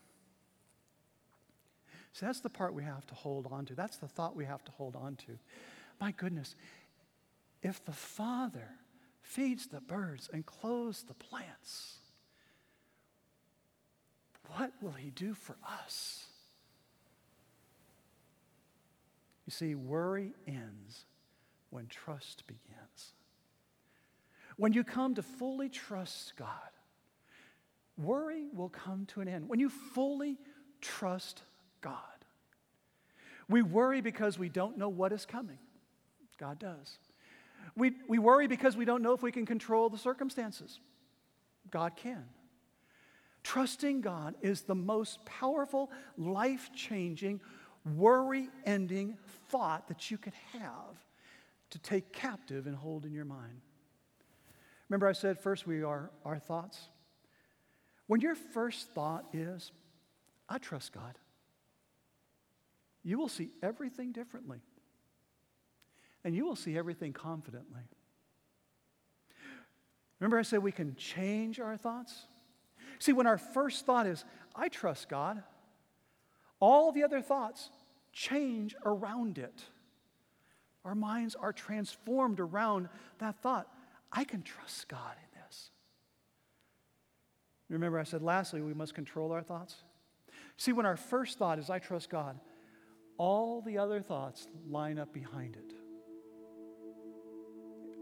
See, 2.12 2.27
that's 2.27 2.40
the 2.40 2.51
part 2.51 2.75
we 2.75 2.85
have 2.85 3.07
to 3.07 3.14
hold 3.14 3.49
on 3.51 3.64
to. 3.66 3.75
That's 3.75 3.97
the 3.97 4.09
thought 4.09 4.37
we 4.37 4.44
have 4.44 4.62
to 4.64 4.73
hold 4.73 4.94
on 4.97 5.16
to. 5.27 5.38
My 6.01 6.12
goodness, 6.12 6.55
if 7.62 7.85
the 7.85 7.92
Father 7.92 8.68
feeds 9.23 9.66
the 9.66 9.81
birds 9.81 10.29
and 10.33 10.44
clothes 10.44 11.05
the 11.05 11.14
plants, 11.14 11.99
what 14.49 14.73
will 14.81 14.92
He 14.92 15.11
do 15.11 15.35
for 15.35 15.57
us? 15.85 16.23
You 19.46 19.50
see, 19.50 19.74
worry 19.74 20.33
ends 20.46 21.04
when 21.70 21.87
trust 21.87 22.46
begins. 22.46 23.12
When 24.57 24.72
you 24.72 24.85
come 24.85 25.14
to 25.16 25.22
fully 25.22 25.68
trust 25.68 26.35
God, 26.37 26.48
worry 27.98 28.46
will 28.52 28.68
come 28.68 29.07
to 29.07 29.20
an 29.20 29.28
end. 29.28 29.48
When 29.48 29.61
you 29.61 29.68
fully 29.68 30.38
trust 30.80 31.42
God, 31.80 31.98
we 33.48 33.62
worry 33.62 34.00
because 34.00 34.38
we 34.38 34.48
don't 34.48 34.78
know 34.78 34.88
what 34.88 35.12
is 35.12 35.26
coming. 35.26 35.59
God 36.38 36.59
does. 36.59 36.98
We, 37.76 37.92
we 38.09 38.18
worry 38.18 38.46
because 38.46 38.76
we 38.76 38.85
don't 38.85 39.02
know 39.02 39.12
if 39.12 39.22
we 39.22 39.33
can 39.33 39.46
control 39.46 39.90
the 39.90 39.98
circumstances. 39.98 40.80
God 41.70 41.96
can. 41.96 42.24
Trusting 43.42 44.00
God 44.00 44.35
is 44.40 44.62
the 44.62 44.74
most 44.74 45.24
powerful, 45.26 45.90
life 46.16 46.70
changing, 46.74 47.40
worry 47.85 48.49
ending 48.64 49.16
thought 49.49 49.88
that 49.88 50.11
you 50.11 50.18
could 50.18 50.35
have 50.53 50.97
to 51.70 51.79
take 51.79 52.12
captive 52.12 52.66
and 52.66 52.77
hold 52.77 53.05
in 53.05 53.12
your 53.12 53.25
mind. 53.25 53.61
Remember, 54.88 55.09
I 55.09 55.12
said 55.12 55.38
first 55.38 55.66
we 55.66 55.83
are 55.83 56.11
our 56.25 56.38
thoughts? 56.38 56.88
When 58.07 58.20
your 58.20 58.35
first 58.35 58.90
thought 58.90 59.27
is, 59.33 59.73
I 60.49 60.59
trust 60.59 60.92
God, 60.92 61.18
you 63.03 63.18
will 63.18 63.29
see 63.29 63.51
everything 63.62 64.12
differently. 64.12 64.61
And 66.25 66.35
you 66.35 66.47
will 66.47 66.57
see 66.57 66.79
everything 66.79 67.12
confidently. 67.12 67.83
Remember, 70.20 70.38
I 70.38 70.42
said 70.42 70.62
we 70.62 70.73
can 70.73 70.97
change 70.97 71.61
our 71.61 71.77
thoughts? 71.77 72.27
See, 72.99 73.12
when 73.12 73.27
our 73.27 73.37
first 73.37 73.85
thought 73.85 74.07
is, 74.07 74.25
I 74.57 74.68
trust 74.68 75.11
God, 75.11 75.42
all 76.60 76.92
the 76.92 77.02
other 77.04 77.20
thoughts 77.20 77.70
change 78.12 78.74
around 78.84 79.38
it. 79.38 79.64
Our 80.84 80.94
minds 80.94 81.34
are 81.34 81.52
transformed 81.52 82.40
around 82.40 82.88
that 83.18 83.40
thought. 83.42 83.68
I 84.12 84.24
can 84.24 84.42
trust 84.42 84.88
God 84.88 85.16
in 85.16 85.40
this. 85.40 85.70
Remember, 87.68 87.98
I 87.98 88.04
said 88.04 88.22
lastly, 88.22 88.60
we 88.60 88.74
must 88.74 88.94
control 88.94 89.32
our 89.32 89.42
thoughts. 89.42 89.76
See, 90.56 90.72
when 90.72 90.86
our 90.86 90.96
first 90.96 91.38
thought 91.38 91.58
is, 91.58 91.70
I 91.70 91.78
trust 91.78 92.10
God, 92.10 92.38
all 93.16 93.60
the 93.60 93.78
other 93.78 94.00
thoughts 94.00 94.46
line 94.68 94.98
up 94.98 95.12
behind 95.12 95.56
it. 95.56 95.74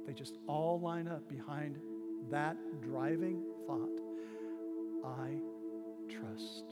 They 0.06 0.12
just 0.12 0.36
all 0.48 0.80
line 0.80 1.06
up 1.06 1.28
behind 1.28 1.78
that 2.30 2.56
driving 2.82 3.42
thought. 3.66 4.00
I 5.04 5.38
trust 6.08 6.71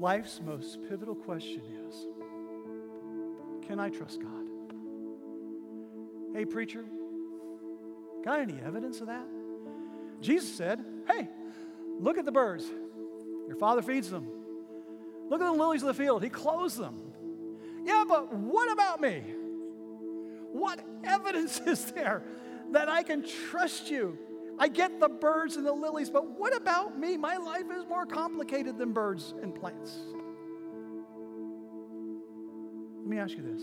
Life's 0.00 0.40
most 0.42 0.78
pivotal 0.88 1.14
question 1.14 1.60
is 1.86 2.06
Can 3.68 3.78
I 3.78 3.90
trust 3.90 4.22
God? 4.22 4.46
Hey, 6.34 6.46
preacher, 6.46 6.86
got 8.24 8.40
any 8.40 8.58
evidence 8.64 9.02
of 9.02 9.08
that? 9.08 9.26
Jesus 10.22 10.54
said, 10.54 10.82
Hey, 11.06 11.28
look 11.98 12.16
at 12.16 12.24
the 12.24 12.32
birds. 12.32 12.64
Your 13.46 13.56
father 13.56 13.82
feeds 13.82 14.08
them. 14.08 14.26
Look 15.28 15.42
at 15.42 15.44
the 15.44 15.52
lilies 15.52 15.82
of 15.82 15.88
the 15.88 16.02
field. 16.02 16.22
He 16.22 16.30
clothes 16.30 16.76
them. 16.76 17.12
Yeah, 17.84 18.04
but 18.08 18.32
what 18.32 18.72
about 18.72 19.02
me? 19.02 19.22
What 20.50 20.80
evidence 21.04 21.60
is 21.66 21.92
there 21.92 22.22
that 22.72 22.88
I 22.88 23.02
can 23.02 23.22
trust 23.50 23.90
you? 23.90 24.16
I 24.60 24.68
get 24.68 25.00
the 25.00 25.08
birds 25.08 25.56
and 25.56 25.64
the 25.64 25.72
lilies, 25.72 26.10
but 26.10 26.38
what 26.38 26.54
about 26.54 26.98
me? 26.98 27.16
My 27.16 27.38
life 27.38 27.64
is 27.74 27.86
more 27.88 28.04
complicated 28.04 28.76
than 28.76 28.92
birds 28.92 29.32
and 29.40 29.54
plants. 29.54 29.98
Let 32.98 33.08
me 33.08 33.18
ask 33.18 33.34
you 33.38 33.42
this. 33.42 33.62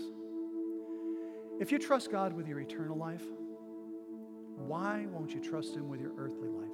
If 1.60 1.70
you 1.70 1.78
trust 1.78 2.10
God 2.10 2.32
with 2.32 2.48
your 2.48 2.58
eternal 2.58 2.96
life, 2.96 3.22
why 4.56 5.06
won't 5.12 5.32
you 5.32 5.40
trust 5.40 5.76
Him 5.76 5.88
with 5.88 6.00
your 6.00 6.10
earthly 6.18 6.48
life? 6.48 6.68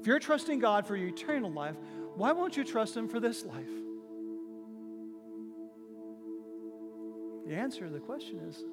If 0.00 0.06
you're 0.06 0.18
trusting 0.18 0.60
God 0.60 0.86
for 0.86 0.96
your 0.96 1.08
eternal 1.08 1.52
life, 1.52 1.76
why 2.14 2.32
won't 2.32 2.56
you 2.56 2.64
trust 2.64 2.96
Him 2.96 3.06
for 3.06 3.20
this 3.20 3.44
life? 3.44 3.70
The 7.46 7.54
answer 7.54 7.86
to 7.86 7.92
the 7.92 8.00
question 8.00 8.40
is 8.48 8.64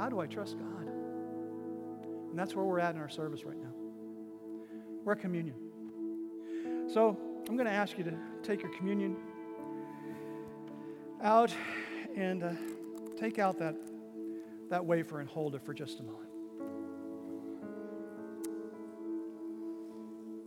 how 0.00 0.08
do 0.08 0.18
I 0.18 0.26
trust 0.26 0.56
God? 0.58 0.86
And 2.30 2.38
that's 2.38 2.56
where 2.56 2.64
we're 2.64 2.80
at 2.80 2.94
in 2.94 3.00
our 3.02 3.10
service 3.10 3.44
right 3.44 3.58
now. 3.58 3.68
We're 5.04 5.12
at 5.12 5.20
communion. 5.20 5.56
So 6.90 7.18
I'm 7.46 7.54
going 7.54 7.66
to 7.66 7.72
ask 7.72 7.98
you 7.98 8.04
to 8.04 8.14
take 8.42 8.62
your 8.62 8.74
communion 8.78 9.14
out 11.22 11.52
and 12.16 12.42
uh, 12.42 12.52
take 13.18 13.38
out 13.38 13.58
that, 13.58 13.76
that 14.70 14.86
wafer 14.86 15.20
and 15.20 15.28
hold 15.28 15.54
it 15.54 15.62
for 15.66 15.74
just 15.74 16.00
a 16.00 16.02
moment. 16.02 16.30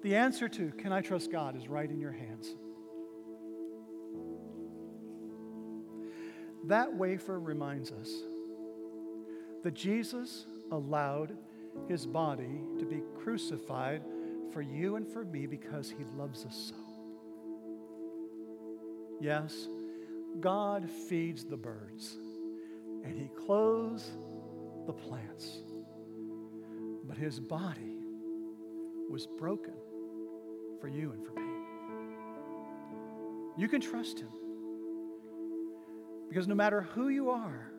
The 0.01 0.15
answer 0.15 0.49
to 0.49 0.71
can 0.71 0.91
I 0.91 1.01
trust 1.01 1.31
God 1.31 1.55
is 1.55 1.69
right 1.69 1.89
in 1.89 1.99
your 1.99 2.11
hands. 2.11 2.55
That 6.65 6.91
wafer 6.91 7.39
reminds 7.39 7.91
us 7.91 8.23
that 9.63 9.73
Jesus 9.73 10.45
allowed 10.71 11.37
his 11.87 12.05
body 12.05 12.61
to 12.79 12.85
be 12.85 13.01
crucified 13.23 14.03
for 14.51 14.61
you 14.61 14.95
and 14.97 15.07
for 15.07 15.25
me 15.25 15.47
because 15.47 15.89
he 15.89 16.03
loves 16.15 16.45
us 16.45 16.71
so. 16.71 16.75
Yes, 19.19 19.67
God 20.39 20.89
feeds 21.09 21.45
the 21.45 21.57
birds 21.57 22.17
and 23.03 23.17
he 23.17 23.29
clothes 23.45 24.11
the 24.85 24.93
plants. 24.93 25.59
But 27.05 27.17
his 27.17 27.39
body 27.39 27.97
was 29.09 29.27
broken 29.27 29.73
for 30.79 30.87
you 30.87 31.11
and 31.11 31.25
for 31.25 31.33
me. 31.33 31.41
You 33.57 33.67
can 33.67 33.81
trust 33.81 34.19
him. 34.19 34.29
Because 36.27 36.47
no 36.47 36.55
matter 36.55 36.81
who 36.81 37.09
you 37.09 37.29
are, 37.29 37.72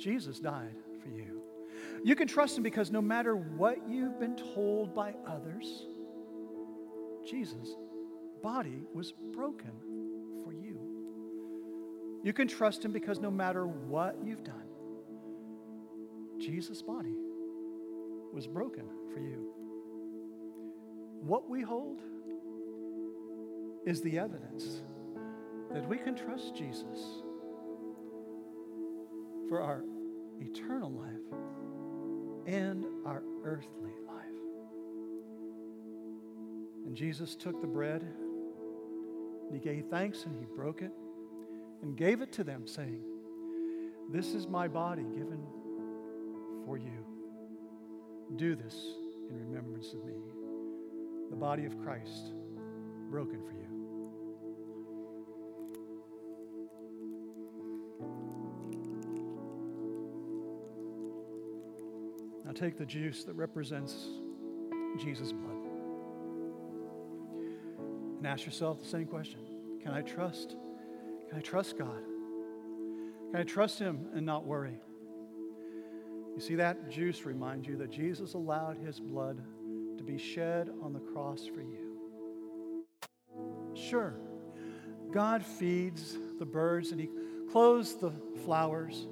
Jesus 0.00 0.40
died 0.40 0.76
for 1.02 1.10
you. 1.10 1.42
You 2.02 2.16
can 2.16 2.26
trust 2.26 2.56
him 2.56 2.62
because 2.62 2.90
no 2.90 3.02
matter 3.02 3.36
what 3.36 3.88
you've 3.88 4.18
been 4.18 4.36
told 4.54 4.94
by 4.94 5.14
others, 5.26 5.86
Jesus' 7.28 7.74
body 8.42 8.82
was 8.94 9.12
broken 9.32 9.72
for 10.42 10.52
you. 10.52 10.78
You 12.24 12.32
can 12.32 12.48
trust 12.48 12.84
him 12.84 12.92
because 12.92 13.20
no 13.20 13.30
matter 13.30 13.66
what 13.66 14.16
you've 14.24 14.42
done, 14.42 14.56
Jesus' 16.38 16.80
body 16.80 17.14
was 18.32 18.46
broken 18.46 18.84
for 19.12 19.20
you. 19.20 19.52
What 21.22 21.50
we 21.50 21.60
hold 21.60 22.00
is 23.84 24.00
the 24.00 24.18
evidence 24.18 24.80
that 25.72 25.86
we 25.86 25.98
can 25.98 26.14
trust 26.14 26.54
Jesus 26.56 27.22
for 29.50 29.60
our 29.60 29.82
eternal 30.40 30.90
life 30.92 31.40
and 32.46 32.86
our 33.04 33.22
earthly 33.44 33.90
life. 34.06 34.24
And 36.86 36.96
Jesus 36.96 37.34
took 37.34 37.60
the 37.60 37.66
bread 37.66 38.02
and 38.02 39.52
he 39.52 39.58
gave 39.58 39.86
thanks 39.90 40.24
and 40.24 40.38
he 40.38 40.46
broke 40.56 40.82
it 40.82 40.92
and 41.82 41.96
gave 41.96 42.22
it 42.22 42.30
to 42.32 42.44
them, 42.44 42.66
saying, 42.66 43.00
This 44.12 44.34
is 44.34 44.46
my 44.46 44.68
body 44.68 45.02
given 45.02 45.42
for 46.64 46.78
you. 46.78 47.04
Do 48.36 48.54
this 48.54 48.76
in 49.28 49.36
remembrance 49.36 49.92
of 49.92 50.04
me. 50.04 50.14
the 51.30 51.36
body 51.36 51.64
of 51.64 51.76
Christ 51.82 52.32
broken 53.10 53.40
for 53.42 53.52
you. 53.52 53.69
Take 62.60 62.76
the 62.76 62.84
juice 62.84 63.24
that 63.24 63.32
represents 63.32 63.94
Jesus' 64.98 65.32
blood 65.32 65.56
and 68.18 68.26
ask 68.26 68.44
yourself 68.44 68.80
the 68.80 68.86
same 68.86 69.06
question 69.06 69.40
Can 69.82 69.92
I 69.92 70.02
trust? 70.02 70.56
Can 71.30 71.38
I 71.38 71.40
trust 71.40 71.78
God? 71.78 72.02
Can 73.30 73.40
I 73.40 73.44
trust 73.44 73.78
Him 73.78 74.08
and 74.12 74.26
not 74.26 74.44
worry? 74.44 74.78
You 76.34 76.40
see, 76.40 76.54
that 76.56 76.90
juice 76.90 77.24
reminds 77.24 77.66
you 77.66 77.78
that 77.78 77.90
Jesus 77.90 78.34
allowed 78.34 78.76
His 78.76 79.00
blood 79.00 79.42
to 79.96 80.04
be 80.04 80.18
shed 80.18 80.68
on 80.82 80.92
the 80.92 81.00
cross 81.00 81.46
for 81.46 81.62
you. 81.62 82.84
Sure, 83.74 84.16
God 85.10 85.42
feeds 85.42 86.18
the 86.38 86.44
birds 86.44 86.90
and 86.90 87.00
He 87.00 87.08
clothes 87.50 87.96
the 87.96 88.12
flowers, 88.44 89.06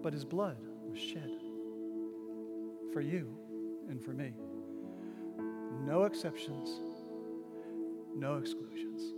but 0.00 0.12
His 0.12 0.24
blood 0.24 0.58
was 0.88 1.00
shed 1.00 1.42
for 2.92 3.00
you 3.00 3.28
and 3.88 4.02
for 4.02 4.12
me. 4.12 4.32
No 5.84 6.04
exceptions, 6.04 6.70
no 8.14 8.36
exclusions. 8.36 9.14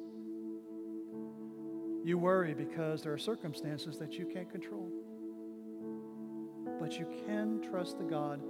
You 2.04 2.18
worry 2.18 2.54
because 2.54 3.02
there 3.02 3.12
are 3.12 3.18
circumstances 3.18 3.98
that 3.98 4.18
you 4.18 4.26
can't 4.26 4.50
control. 4.50 4.90
But 6.78 6.98
you 6.98 7.06
can 7.26 7.62
trust 7.62 7.98
the 7.98 8.04
God 8.04 8.42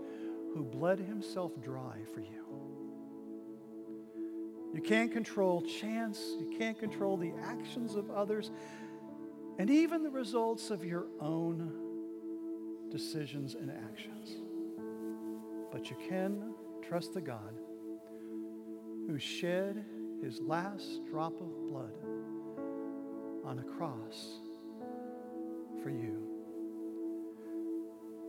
who 0.55 0.65
bled 0.65 0.99
himself 0.99 1.53
dry 1.63 1.99
for 2.13 2.21
you. 2.21 2.45
You 4.75 4.81
can't 4.81 5.13
control 5.13 5.63
chance, 5.63 6.21
you 6.41 6.57
can't 6.59 6.79
control 6.79 7.17
the 7.17 7.33
actions 7.45 7.95
of 7.95 8.11
others, 8.11 8.51
and 9.59 9.71
even 9.71 10.03
the 10.03 10.11
results 10.11 10.71
of 10.71 10.85
your 10.85 11.07
own 11.21 11.73
decisions 12.91 13.55
and 13.55 13.71
actions. 13.71 14.37
But 15.75 15.91
you 15.91 15.97
can 16.09 16.55
trust 16.89 17.15
the 17.15 17.21
God 17.21 17.59
who 19.09 19.19
shed 19.19 19.85
his 20.23 20.41
last 20.41 21.05
drop 21.05 21.33
of 21.41 21.67
blood 21.69 21.97
on 23.45 23.59
a 23.59 23.65
cross 23.77 24.39
for 25.83 25.91
you. 25.91 26.23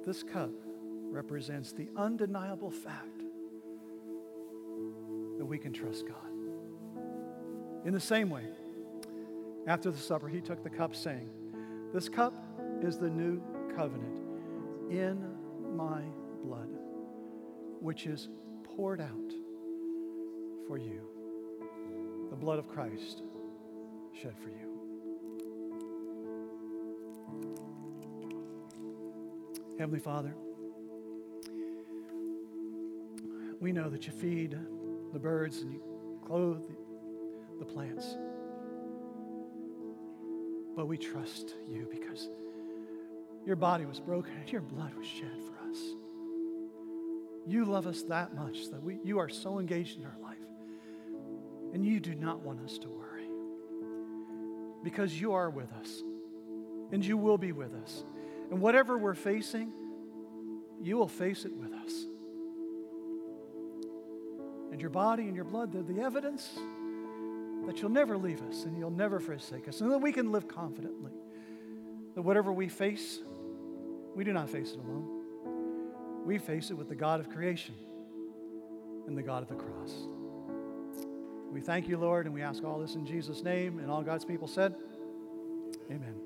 This 0.04 0.24
cup 0.24 0.50
represents 1.12 1.72
the 1.72 1.88
undeniable 1.96 2.72
fact 2.72 3.22
that 5.38 5.46
we 5.46 5.60
can 5.60 5.72
trust 5.72 6.08
God. 6.08 6.18
In 7.86 7.94
the 7.94 8.00
same 8.00 8.32
way, 8.32 8.46
after 9.68 9.92
the 9.92 10.00
supper, 10.00 10.28
he 10.28 10.42
took 10.42 10.64
the 10.64 10.70
cup, 10.72 10.96
saying, 10.96 11.30
This 11.94 12.10
cup 12.10 12.34
is 12.82 12.98
the 12.98 13.10
new 13.10 13.40
covenant 13.76 14.20
in 14.90 15.24
my 15.76 16.02
blood, 16.44 16.70
which 17.80 18.06
is 18.06 18.30
poured 18.64 19.02
out 19.02 19.34
for 20.68 20.78
you. 20.78 21.02
The 22.30 22.36
blood 22.36 22.60
of 22.60 22.68
Christ 22.68 23.22
shed 24.14 24.36
for 24.38 24.50
you. 24.50 24.76
Heavenly 29.78 30.00
Father, 30.00 30.34
we 33.60 33.72
know 33.72 33.90
that 33.90 34.08
you 34.08 34.14
feed 34.14 34.58
the 35.12 35.20
birds 35.20 35.62
and 35.62 35.74
you 35.74 35.82
clothe 36.26 36.62
the, 37.60 37.66
plants. 37.66 38.18
But 40.76 40.88
we 40.88 40.98
trust 40.98 41.56
you 41.68 41.88
because 41.90 42.30
your 43.46 43.56
body 43.56 43.86
was 43.86 44.00
broken 44.00 44.34
and 44.34 44.52
your 44.52 44.62
blood 44.62 44.94
was 44.94 45.08
shed 45.08 45.38
for 45.48 45.70
us. 45.70 45.80
You 47.48 47.66
love 47.66 47.88
us 47.88 48.02
that 48.04 48.34
much 48.36 48.70
that 48.72 48.82
we, 48.82 48.98
you 49.04 49.20
are 49.20 49.30
so 49.30 49.60
engaged 49.60 50.00
in 50.00 50.06
our 50.06 50.18
life. 50.22 50.38
And 51.74 51.86
you 51.86 52.00
do 52.00 52.16
not 52.16 52.40
want 52.40 52.62
us 52.62 52.78
to 52.80 52.88
worry 52.88 53.28
because 54.84 55.20
you 55.20 55.34
are 55.34 55.50
with 55.50 55.72
us 55.74 56.02
and 56.92 57.04
you 57.06 57.18
will 57.18 57.38
be 57.38 57.52
with 57.52 57.74
us. 57.84 58.04
And 58.52 58.62
whatever 58.62 58.98
we're 58.98 59.16
facing, 59.16 59.72
you 60.82 60.98
will 60.98 61.08
face 61.08 61.46
it 61.46 61.54
with 61.54 61.74
us. 61.74 62.06
And 64.72 64.80
your 64.80 64.90
body 64.90 65.24
and 65.24 65.36
your 65.36 65.46
blood, 65.46 65.72
they're 65.72 65.84
the 65.84 66.02
evidence 66.02 66.50
that 67.66 67.82
you'll 67.82 67.92
never 67.92 68.18
leave 68.18 68.42
us 68.44 68.64
and 68.66 68.78
you'll 68.78 68.92
never 68.92 69.20
forsake 69.20 69.68
us, 69.68 69.82
and 69.82 69.92
that 69.92 69.98
we 69.98 70.12
can 70.12 70.32
live 70.32 70.48
confidently. 70.48 71.12
That 72.14 72.22
whatever 72.22 72.54
we 72.54 72.70
face, 72.70 73.20
we 74.16 74.24
do 74.24 74.34
not 74.34 74.50
face 74.50 74.72
it 74.72 74.80
alone. 74.80 75.15
We 76.26 76.40
face 76.40 76.72
it 76.72 76.74
with 76.74 76.90
the 76.90 76.96
God 76.96 77.20
of 77.20 77.30
creation 77.30 77.76
and 79.08 79.16
the 79.16 79.22
God 79.22 79.44
of 79.44 79.48
the 79.48 79.56
cross. 79.56 79.94
We 81.52 81.62
thank 81.62 81.88
you, 81.88 81.98
Lord, 81.98 82.26
and 82.26 82.34
we 82.34 82.42
ask 82.42 82.64
all 82.64 82.80
this 82.80 82.96
in 82.96 83.06
Jesus' 83.06 83.44
name. 83.44 83.78
And 83.78 83.92
all 83.92 84.02
God's 84.02 84.26
people 84.26 84.48
said, 84.48 84.76
Amen. 85.92 86.25